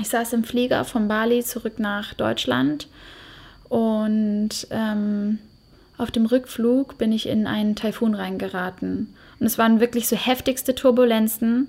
Ich 0.00 0.10
saß 0.10 0.34
im 0.34 0.44
Flieger 0.44 0.84
von 0.84 1.08
Bali 1.08 1.42
zurück 1.42 1.78
nach 1.78 2.12
Deutschland 2.12 2.88
und 3.70 4.66
ähm, 4.70 5.38
auf 5.96 6.10
dem 6.10 6.26
Rückflug 6.26 6.98
bin 6.98 7.10
ich 7.10 7.26
in 7.26 7.46
einen 7.46 7.74
Taifun 7.74 8.14
reingeraten. 8.14 9.14
Und 9.40 9.46
es 9.46 9.56
waren 9.56 9.80
wirklich 9.80 10.06
so 10.06 10.16
heftigste 10.16 10.74
Turbulenzen. 10.74 11.68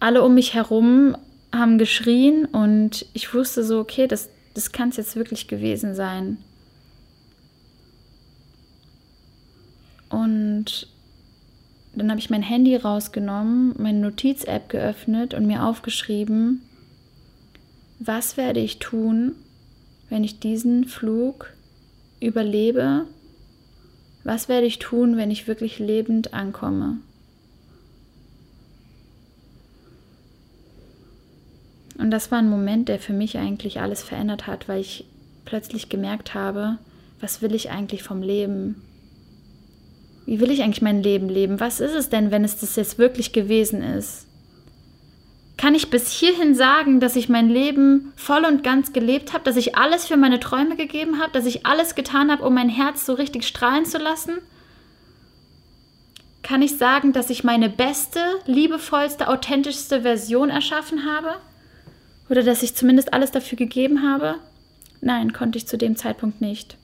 Alle 0.00 0.22
um 0.22 0.34
mich 0.34 0.52
herum 0.52 1.16
haben 1.50 1.78
geschrien 1.78 2.44
und 2.44 3.06
ich 3.14 3.32
wusste 3.32 3.64
so, 3.64 3.78
okay, 3.80 4.06
das, 4.06 4.28
das 4.52 4.70
kann 4.72 4.90
es 4.90 4.98
jetzt 4.98 5.16
wirklich 5.16 5.48
gewesen 5.48 5.94
sein. 5.94 6.36
Und 10.28 10.86
dann 11.94 12.10
habe 12.10 12.20
ich 12.20 12.30
mein 12.30 12.42
Handy 12.42 12.76
rausgenommen, 12.76 13.74
meine 13.78 13.98
Notiz-App 13.98 14.68
geöffnet 14.68 15.34
und 15.34 15.46
mir 15.46 15.64
aufgeschrieben, 15.64 16.62
was 17.98 18.36
werde 18.36 18.60
ich 18.60 18.78
tun, 18.78 19.34
wenn 20.08 20.22
ich 20.22 20.38
diesen 20.38 20.84
Flug 20.84 21.52
überlebe 22.20 23.06
was 24.28 24.46
werde 24.46 24.66
ich 24.66 24.78
tun, 24.78 25.16
wenn 25.16 25.30
ich 25.30 25.48
wirklich 25.48 25.78
lebend 25.78 26.34
ankomme? 26.34 26.98
Und 31.96 32.10
das 32.10 32.30
war 32.30 32.38
ein 32.38 32.50
Moment, 32.50 32.90
der 32.90 32.98
für 32.98 33.14
mich 33.14 33.38
eigentlich 33.38 33.80
alles 33.80 34.02
verändert 34.02 34.46
hat, 34.46 34.68
weil 34.68 34.80
ich 34.80 35.06
plötzlich 35.46 35.88
gemerkt 35.88 36.34
habe, 36.34 36.76
was 37.20 37.40
will 37.40 37.54
ich 37.54 37.70
eigentlich 37.70 38.02
vom 38.02 38.22
Leben? 38.22 38.82
Wie 40.28 40.40
will 40.40 40.50
ich 40.50 40.62
eigentlich 40.62 40.82
mein 40.82 41.02
Leben 41.02 41.28
leben? 41.28 41.58
Was 41.58 41.80
ist 41.80 41.94
es 41.94 42.10
denn, 42.10 42.30
wenn 42.30 42.44
es 42.44 42.58
das 42.58 42.76
jetzt 42.76 42.98
wirklich 42.98 43.32
gewesen 43.32 43.82
ist? 43.82 44.28
kann 45.58 45.74
ich 45.74 45.90
bis 45.90 46.12
hierhin 46.12 46.54
sagen, 46.54 47.00
dass 47.00 47.16
ich 47.16 47.28
mein 47.28 47.50
Leben 47.50 48.12
voll 48.14 48.44
und 48.44 48.62
ganz 48.62 48.92
gelebt 48.92 49.32
habe, 49.34 49.42
dass 49.42 49.56
ich 49.56 49.76
alles 49.76 50.06
für 50.06 50.16
meine 50.16 50.38
Träume 50.38 50.76
gegeben 50.76 51.18
habe, 51.20 51.32
dass 51.32 51.46
ich 51.46 51.66
alles 51.66 51.96
getan 51.96 52.30
habe, 52.30 52.44
um 52.44 52.54
mein 52.54 52.68
Herz 52.68 53.04
so 53.04 53.12
richtig 53.12 53.44
strahlen 53.44 53.84
zu 53.84 53.98
lassen? 53.98 54.38
Kann 56.44 56.62
ich 56.62 56.78
sagen, 56.78 57.12
dass 57.12 57.28
ich 57.28 57.42
meine 57.42 57.68
beste, 57.68 58.20
liebevollste, 58.46 59.26
authentischste 59.26 60.02
Version 60.02 60.48
erschaffen 60.48 61.04
habe? 61.04 61.34
Oder 62.30 62.44
dass 62.44 62.62
ich 62.62 62.76
zumindest 62.76 63.12
alles 63.12 63.32
dafür 63.32 63.58
gegeben 63.58 64.08
habe? 64.08 64.36
Nein, 65.00 65.32
konnte 65.32 65.58
ich 65.58 65.66
zu 65.66 65.76
dem 65.76 65.96
Zeitpunkt 65.96 66.40
nicht. 66.40 66.76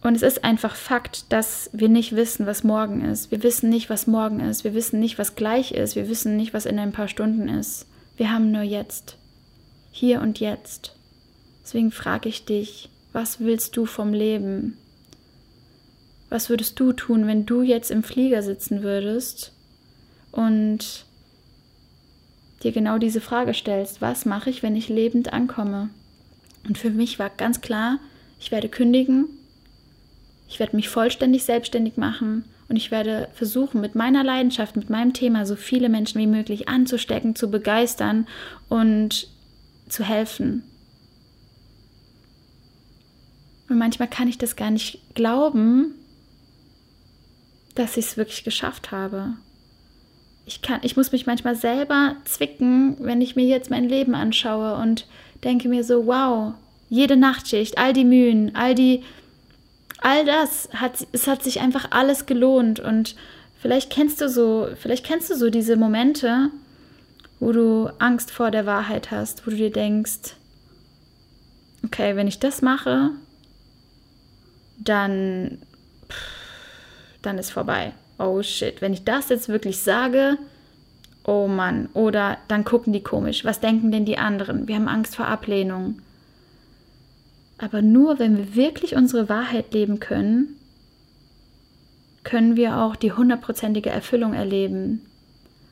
Und 0.00 0.14
es 0.14 0.22
ist 0.22 0.44
einfach 0.44 0.76
Fakt, 0.76 1.32
dass 1.32 1.70
wir 1.72 1.88
nicht 1.88 2.14
wissen, 2.14 2.46
was 2.46 2.62
morgen 2.62 3.04
ist. 3.04 3.30
Wir 3.30 3.42
wissen 3.42 3.68
nicht, 3.68 3.90
was 3.90 4.06
morgen 4.06 4.40
ist. 4.40 4.62
Wir 4.62 4.74
wissen 4.74 5.00
nicht, 5.00 5.18
was 5.18 5.34
gleich 5.34 5.72
ist. 5.72 5.96
Wir 5.96 6.08
wissen 6.08 6.36
nicht, 6.36 6.54
was 6.54 6.66
in 6.66 6.78
ein 6.78 6.92
paar 6.92 7.08
Stunden 7.08 7.48
ist. 7.48 7.86
Wir 8.16 8.32
haben 8.32 8.52
nur 8.52 8.62
jetzt. 8.62 9.16
Hier 9.90 10.20
und 10.20 10.38
jetzt. 10.38 10.94
Deswegen 11.64 11.90
frage 11.90 12.28
ich 12.28 12.44
dich, 12.44 12.90
was 13.12 13.40
willst 13.40 13.76
du 13.76 13.86
vom 13.86 14.12
Leben? 14.12 14.76
Was 16.28 16.48
würdest 16.48 16.78
du 16.78 16.92
tun, 16.92 17.26
wenn 17.26 17.46
du 17.46 17.62
jetzt 17.62 17.90
im 17.90 18.02
Flieger 18.02 18.42
sitzen 18.42 18.82
würdest 18.82 19.52
und 20.30 21.06
dir 22.62 22.72
genau 22.72 22.98
diese 22.98 23.20
Frage 23.20 23.54
stellst, 23.54 24.00
was 24.00 24.26
mache 24.26 24.50
ich, 24.50 24.62
wenn 24.62 24.76
ich 24.76 24.88
lebend 24.88 25.32
ankomme? 25.32 25.90
Und 26.66 26.78
für 26.78 26.90
mich 26.90 27.18
war 27.18 27.30
ganz 27.30 27.60
klar, 27.60 27.98
ich 28.38 28.50
werde 28.50 28.68
kündigen, 28.68 29.26
ich 30.48 30.58
werde 30.58 30.76
mich 30.76 30.88
vollständig 30.88 31.44
selbstständig 31.44 31.96
machen 31.96 32.44
und 32.68 32.76
ich 32.76 32.90
werde 32.90 33.28
versuchen, 33.34 33.80
mit 33.80 33.94
meiner 33.94 34.24
Leidenschaft, 34.24 34.76
mit 34.76 34.90
meinem 34.90 35.12
Thema 35.12 35.46
so 35.46 35.56
viele 35.56 35.88
Menschen 35.88 36.20
wie 36.20 36.26
möglich 36.26 36.68
anzustecken, 36.68 37.36
zu 37.36 37.50
begeistern 37.50 38.26
und 38.68 39.28
zu 39.88 40.04
helfen. 40.04 40.62
Und 43.68 43.78
manchmal 43.78 44.08
kann 44.08 44.28
ich 44.28 44.38
das 44.38 44.56
gar 44.56 44.70
nicht 44.70 45.14
glauben, 45.14 45.94
dass 47.74 47.96
ich 47.96 48.06
es 48.06 48.16
wirklich 48.16 48.44
geschafft 48.44 48.90
habe. 48.90 49.34
Ich, 50.46 50.62
kann, 50.62 50.80
ich 50.82 50.96
muss 50.96 51.12
mich 51.12 51.26
manchmal 51.26 51.56
selber 51.56 52.16
zwicken, 52.24 52.96
wenn 53.00 53.20
ich 53.20 53.36
mir 53.36 53.44
jetzt 53.44 53.70
mein 53.70 53.88
Leben 53.88 54.14
anschaue 54.14 54.76
und 54.76 55.06
denke 55.44 55.68
mir 55.68 55.84
so, 55.84 56.06
wow, 56.06 56.54
jede 56.88 57.16
Nachtschicht, 57.16 57.76
all 57.76 57.92
die 57.92 58.04
Mühen, 58.04 58.56
all 58.56 58.74
die 58.74 59.04
all 59.98 60.24
das 60.24 60.68
hat, 60.74 61.06
es 61.12 61.26
hat 61.26 61.42
sich 61.42 61.60
einfach 61.60 61.88
alles 61.90 62.26
gelohnt 62.26 62.80
und 62.80 63.16
vielleicht 63.60 63.90
kennst 63.90 64.20
du 64.20 64.28
so, 64.28 64.68
vielleicht 64.76 65.04
kennst 65.04 65.30
du 65.30 65.34
so 65.34 65.50
diese 65.50 65.76
Momente, 65.76 66.50
wo 67.40 67.52
du 67.52 67.90
Angst 67.98 68.30
vor 68.30 68.50
der 68.50 68.66
Wahrheit 68.66 69.10
hast, 69.10 69.46
wo 69.46 69.50
du 69.50 69.56
dir 69.56 69.72
denkst, 69.72 70.34
okay, 71.84 72.16
wenn 72.16 72.28
ich 72.28 72.38
das 72.38 72.62
mache, 72.62 73.10
dann, 74.78 75.58
dann 77.22 77.38
ist 77.38 77.50
vorbei. 77.50 77.92
Oh 78.18 78.42
shit, 78.42 78.80
wenn 78.80 78.92
ich 78.92 79.04
das 79.04 79.28
jetzt 79.28 79.48
wirklich 79.48 79.78
sage, 79.78 80.38
oh 81.24 81.46
Mann, 81.46 81.88
oder 81.94 82.38
dann 82.48 82.64
gucken 82.64 82.92
die 82.92 83.02
komisch. 83.02 83.44
Was 83.44 83.60
denken 83.60 83.92
denn 83.92 84.04
die 84.04 84.18
anderen? 84.18 84.66
Wir 84.66 84.76
haben 84.76 84.88
Angst 84.88 85.14
vor 85.14 85.26
Ablehnung. 85.26 86.00
Aber 87.58 87.82
nur 87.82 88.18
wenn 88.18 88.36
wir 88.36 88.54
wirklich 88.54 88.94
unsere 88.94 89.28
Wahrheit 89.28 89.74
leben 89.74 90.00
können, 90.00 90.56
können 92.22 92.56
wir 92.56 92.78
auch 92.78 92.94
die 92.94 93.12
hundertprozentige 93.12 93.90
Erfüllung 93.90 94.34
erleben. 94.34 95.02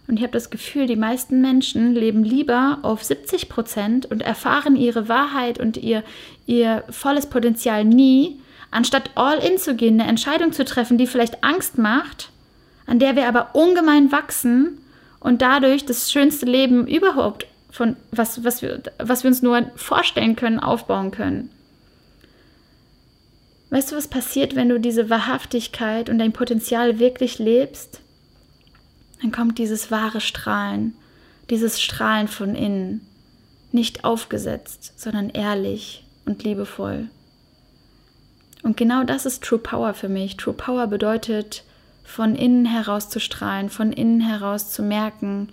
Und 0.09 0.19
ich 0.19 0.23
habe 0.23 0.33
das 0.33 0.51
Gefühl, 0.51 0.87
die 0.87 0.97
meisten 0.97 1.41
Menschen 1.41 1.95
leben 1.95 2.23
lieber 2.23 2.79
auf 2.83 3.03
70 3.03 3.49
Prozent 3.49 4.07
und 4.07 4.23
erfahren 4.23 4.77
ihre 4.77 5.09
Wahrheit 5.09 5.59
und 5.59 5.77
ihr, 5.77 6.03
ihr 6.47 6.85
volles 6.91 7.27
Potenzial 7.27 7.85
nie, 7.85 8.41
anstatt 8.71 9.11
all 9.17 9.39
in 9.39 9.59
zu 9.59 9.75
gehen, 9.75 10.01
eine 10.01 10.09
Entscheidung 10.09 10.53
zu 10.53 10.65
treffen, 10.65 10.99
die 10.99 11.07
vielleicht 11.07 11.43
Angst 11.43 11.79
macht, 11.79 12.31
an 12.87 12.99
der 13.01 13.17
wir 13.17 13.27
aber 13.27 13.55
ungemein 13.55 14.13
wachsen 14.13 14.79
und 15.19 15.43
dadurch 15.43 15.85
das 15.87 16.13
schönste 16.13 16.47
Leben 16.47 16.87
überhaupt 16.87 17.47
von 17.71 17.97
was, 18.13 18.45
was, 18.45 18.63
wir, 18.63 18.81
was 18.99 19.25
wir 19.25 19.29
uns 19.29 19.43
nur 19.43 19.71
vorstellen 19.75 20.37
können, 20.37 20.61
aufbauen 20.61 21.11
können. 21.11 21.51
Weißt 23.71 23.91
du, 23.91 23.97
was 23.97 24.09
passiert, 24.09 24.55
wenn 24.55 24.69
du 24.69 24.79
diese 24.79 25.11
Wahrhaftigkeit 25.11 26.09
und 26.09 26.19
dein 26.19 26.33
Potenzial 26.33 26.99
wirklich 26.99 27.39
lebst? 27.39 28.01
Dann 29.21 29.33
kommt 29.33 29.59
dieses 29.59 29.91
wahre 29.91 30.21
Strahlen, 30.21 30.95
dieses 31.51 31.81
Strahlen 31.81 32.29
von 32.29 32.55
innen, 32.55 33.07
nicht 33.73 34.05
aufgesetzt, 34.05 34.93
sondern 34.97 35.31
ehrlich 35.31 36.05
und 36.25 36.45
liebevoll. 36.45 37.09
Und 38.63 38.77
genau 38.77 39.05
das 39.05 39.27
ist 39.27 39.45
True 39.45 39.59
Power 39.59 39.95
für 39.95 40.09
mich. 40.09 40.37
True 40.37 40.55
Power 40.55 40.87
bedeutet, 40.87 41.65
von 42.05 42.35
innen 42.35 42.67
heraus 42.67 43.11
zu 43.11 43.21
strahlen, 43.21 43.69
von 43.69 43.93
innen 43.93 44.21
heraus 44.21 44.73
zu 44.73 44.83
merken, 44.83 45.49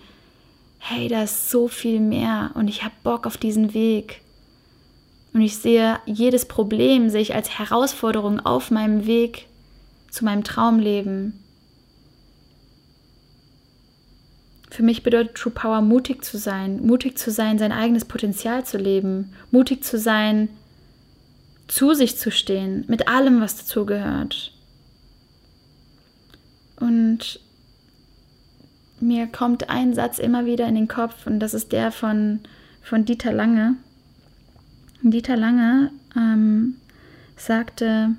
hey, 0.78 1.08
da 1.08 1.24
ist 1.24 1.50
so 1.50 1.68
viel 1.68 2.00
mehr 2.00 2.52
und 2.54 2.68
ich 2.68 2.84
habe 2.84 2.94
Bock 3.02 3.26
auf 3.26 3.36
diesen 3.36 3.74
Weg. 3.74 4.20
Und 5.34 5.42
ich 5.42 5.58
sehe 5.58 5.98
jedes 6.06 6.46
Problem 6.46 7.10
sehe 7.10 7.20
ich 7.20 7.34
als 7.34 7.58
Herausforderung 7.58 8.40
auf 8.40 8.70
meinem 8.70 9.04
Weg 9.04 9.48
zu 10.08 10.24
meinem 10.24 10.44
Traumleben. 10.44 11.40
Für 14.70 14.84
mich 14.84 15.02
bedeutet 15.02 15.34
True 15.36 15.52
Power 15.52 15.82
mutig 15.82 16.24
zu 16.24 16.38
sein, 16.38 16.86
mutig 16.86 17.18
zu 17.18 17.32
sein, 17.32 17.58
sein 17.58 17.72
eigenes 17.72 18.04
Potenzial 18.04 18.64
zu 18.64 18.78
leben, 18.78 19.32
mutig 19.50 19.84
zu 19.84 19.98
sein, 19.98 20.48
zu 21.66 21.94
sich 21.94 22.16
zu 22.16 22.30
stehen, 22.30 22.84
mit 22.86 23.08
allem, 23.08 23.40
was 23.40 23.56
dazugehört. 23.56 24.52
Und 26.78 27.40
mir 29.00 29.26
kommt 29.26 29.68
ein 29.68 29.94
Satz 29.94 30.18
immer 30.18 30.46
wieder 30.46 30.66
in 30.68 30.76
den 30.76 30.88
Kopf 30.88 31.26
und 31.26 31.40
das 31.40 31.54
ist 31.54 31.72
der 31.72 31.90
von, 31.90 32.40
von 32.82 33.04
Dieter 33.04 33.32
Lange. 33.32 33.76
Dieter 35.10 35.36
Lange 35.36 35.90
ähm, 36.16 36.76
sagte, 37.36 38.16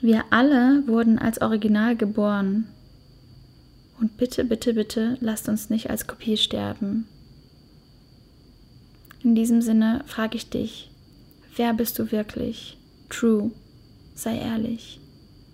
wir 0.00 0.24
alle 0.30 0.86
wurden 0.86 1.18
als 1.18 1.40
Original 1.40 1.96
geboren. 1.96 2.66
Und 4.00 4.16
bitte, 4.16 4.44
bitte, 4.44 4.74
bitte, 4.74 5.16
lasst 5.20 5.48
uns 5.48 5.70
nicht 5.70 5.90
als 5.90 6.06
Kopie 6.06 6.36
sterben. 6.36 7.06
In 9.22 9.34
diesem 9.34 9.60
Sinne 9.60 10.04
frage 10.06 10.36
ich 10.36 10.50
dich, 10.50 10.90
wer 11.56 11.74
bist 11.74 11.98
du 11.98 12.12
wirklich? 12.12 12.78
True, 13.08 13.50
sei 14.14 14.38
ehrlich, 14.38 15.00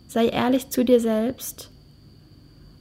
sei 0.09 0.27
ehrlich 0.29 0.71
zu 0.71 0.85
dir 0.85 1.01
selbst 1.01 1.71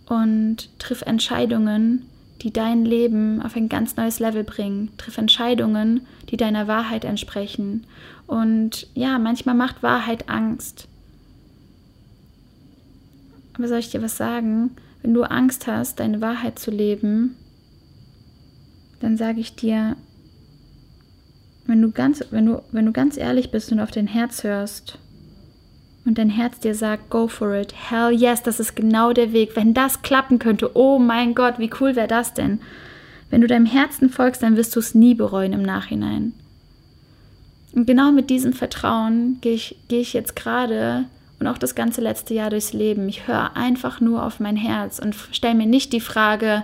und 0.08 0.78
triff 0.80 1.02
Entscheidungen, 1.02 2.11
die 2.42 2.52
dein 2.52 2.86
Leben 2.86 3.42
auf 3.42 3.56
ein 3.56 3.70
ganz 3.70 3.96
neues 3.96 4.20
Level 4.20 4.44
bringen. 4.44 4.92
Triff 4.98 5.18
Entscheidungen, 5.18 6.08
die 6.30 6.38
deiner 6.38 6.68
Wahrheit 6.68 7.06
entsprechen. 7.06 7.86
Und 8.26 8.88
ja, 8.96 9.20
manchmal 9.20 9.56
macht 9.56 9.84
Wahrheit 9.84 10.28
Angst. 10.30 10.88
Aber 13.54 13.68
soll 13.68 13.80
ich 13.80 13.92
dir 13.92 14.02
was 14.02 14.18
sagen? 14.18 14.72
Wenn 15.02 15.14
du 15.14 15.24
Angst 15.24 15.68
hast, 15.68 16.00
deine 16.00 16.22
Wahrheit 16.22 16.58
zu 16.58 16.72
leben, 16.72 17.36
dann 19.00 19.18
sage 19.18 19.40
ich 19.40 19.56
dir, 19.56 19.96
wenn 21.66 21.82
du 21.82 21.92
ganz, 21.92 22.24
wenn 22.32 22.46
du, 22.46 22.62
wenn 22.72 22.86
du 22.86 22.92
ganz 22.92 23.18
ehrlich 23.18 23.52
bist 23.52 23.72
und 23.72 23.80
auf 23.80 23.92
dein 23.92 24.08
Herz 24.08 24.44
hörst 24.44 24.98
und 26.06 26.18
dein 26.18 26.30
Herz 26.30 26.60
dir 26.60 26.74
sagt, 26.74 27.10
go 27.10 27.28
for 27.28 27.54
it, 27.54 27.74
hell 27.90 28.12
yes, 28.12 28.42
das 28.42 28.60
ist 28.60 28.76
genau 28.76 29.14
der 29.14 29.34
Weg. 29.34 29.56
Wenn 29.56 29.74
das 29.74 30.02
klappen 30.02 30.40
könnte, 30.40 30.72
oh 30.76 30.98
mein 30.98 31.36
Gott, 31.36 31.60
wie 31.60 31.70
cool 31.80 31.96
wäre 31.96 32.08
das 32.08 32.34
denn? 32.34 32.60
Wenn 33.30 33.42
du 33.42 33.48
deinem 33.48 33.66
Herzen 33.66 34.10
folgst, 34.10 34.42
dann 34.42 34.58
wirst 34.58 34.76
du 34.76 34.80
es 34.80 34.96
nie 34.96 35.14
bereuen 35.14 35.54
im 35.54 35.62
Nachhinein. 35.62 36.34
Und 37.74 37.86
genau 37.86 38.12
mit 38.12 38.30
diesem 38.30 38.54
Vertrauen 38.54 39.38
gehe 39.42 39.54
ich, 39.54 39.78
gehe 39.88 40.02
ich 40.02 40.14
jetzt 40.14 40.36
gerade 40.36 41.06
und 41.40 41.48
auch 41.48 41.58
das 41.58 41.76
ganze 41.76 42.02
letzte 42.02 42.34
Jahr 42.34 42.50
durchs 42.50 42.74
Leben. 42.74 43.08
Ich 43.08 43.28
höre 43.28 43.56
einfach 43.56 44.02
nur 44.02 44.24
auf 44.24 44.40
mein 44.40 44.58
Herz 44.58 45.00
und 45.00 45.16
stelle 45.32 45.56
mir 45.56 45.66
nicht 45.66 45.94
die 45.94 46.02
Frage, 46.02 46.64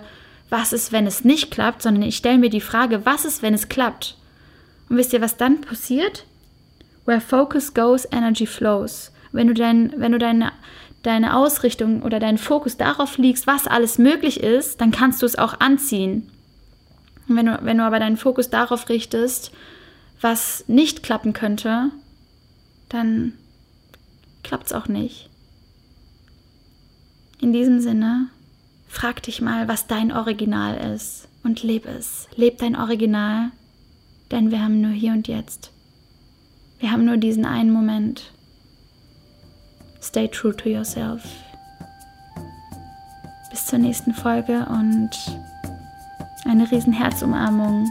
was 0.50 0.74
ist, 0.74 0.92
wenn 0.92 1.08
es 1.08 1.24
nicht 1.24 1.52
klappt, 1.52 1.82
sondern 1.82 2.04
ich 2.04 2.18
stelle 2.18 2.38
mir 2.38 2.50
die 2.50 2.62
Frage, 2.62 3.06
was 3.06 3.26
ist, 3.26 3.42
wenn 3.42 3.54
es 3.54 3.70
klappt? 3.70 4.16
Und 4.90 4.98
wisst 4.98 5.14
ihr, 5.14 5.22
was 5.22 5.38
dann 5.38 5.62
passiert? 5.62 6.26
Where 7.06 7.22
focus 7.22 7.74
goes, 7.74 8.08
energy 8.12 8.46
flows. 8.46 9.12
Wenn 9.38 9.48
du, 9.48 9.54
dein, 9.54 9.94
wenn 9.98 10.12
du 10.12 10.18
deine, 10.18 10.52
deine 11.04 11.36
Ausrichtung 11.36 12.02
oder 12.02 12.20
deinen 12.20 12.40
Fokus 12.40 12.76
darauf 12.76 13.20
legst, 13.20 13.46
was 13.46 13.68
alles 13.68 14.00
möglich 14.00 14.40
ist, 14.42 14.82
dann 14.82 14.90
kannst 14.90 15.22
du 15.22 15.28
es 15.28 15.38
auch 15.38 15.60
anziehen. 15.60 16.28
Und 17.30 17.36
wenn 17.36 17.46
du, 17.46 17.60
wenn 17.62 17.78
du 17.78 17.84
aber 17.84 18.00
deinen 18.00 18.18
Fokus 18.18 18.50
darauf 18.50 18.90
richtest, 18.90 19.52
was 20.22 20.64
nicht 20.68 21.04
klappen 21.04 21.34
könnte, 21.34 21.92
dann 22.90 23.34
klappt 24.42 24.66
es 24.66 24.74
auch 24.74 24.88
nicht. 24.88 25.30
In 27.40 27.54
diesem 27.54 27.80
Sinne, 27.80 28.30
frag 28.88 29.22
dich 29.22 29.40
mal, 29.40 29.68
was 29.68 29.86
dein 29.86 30.12
Original 30.12 30.96
ist 30.96 31.28
und 31.44 31.62
leb 31.62 31.86
es. 31.86 32.28
Leb 32.36 32.58
dein 32.58 32.76
Original, 32.76 33.52
denn 34.32 34.50
wir 34.50 34.64
haben 34.64 34.82
nur 34.82 34.94
hier 34.94 35.12
und 35.12 35.28
jetzt. 35.28 35.72
Wir 36.80 36.92
haben 36.92 37.06
nur 37.06 37.18
diesen 37.18 37.46
einen 37.46 37.70
Moment. 37.70 38.32
Stay 40.08 40.30
true 40.30 40.54
to 40.54 40.70
yourself. 40.70 41.22
Bis 43.50 43.66
zur 43.66 43.80
nächsten 43.80 44.14
Folge 44.14 44.66
und 44.70 45.10
eine 46.46 46.72
riesen 46.72 46.94
Herzumarmung 46.94 47.86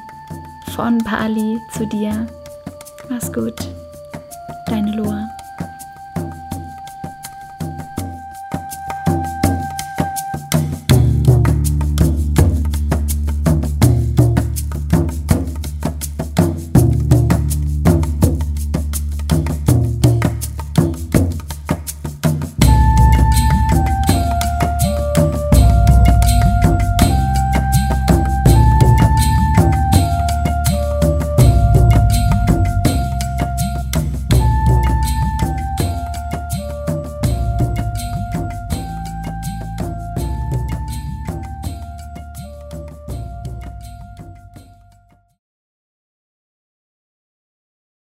von 0.74 0.96
Bali 1.04 1.58
zu 1.74 1.86
dir. 1.86 2.26
Mach's 3.10 3.30
gut. 3.30 3.54
Deine 4.66 4.96
Loa. 4.96 5.25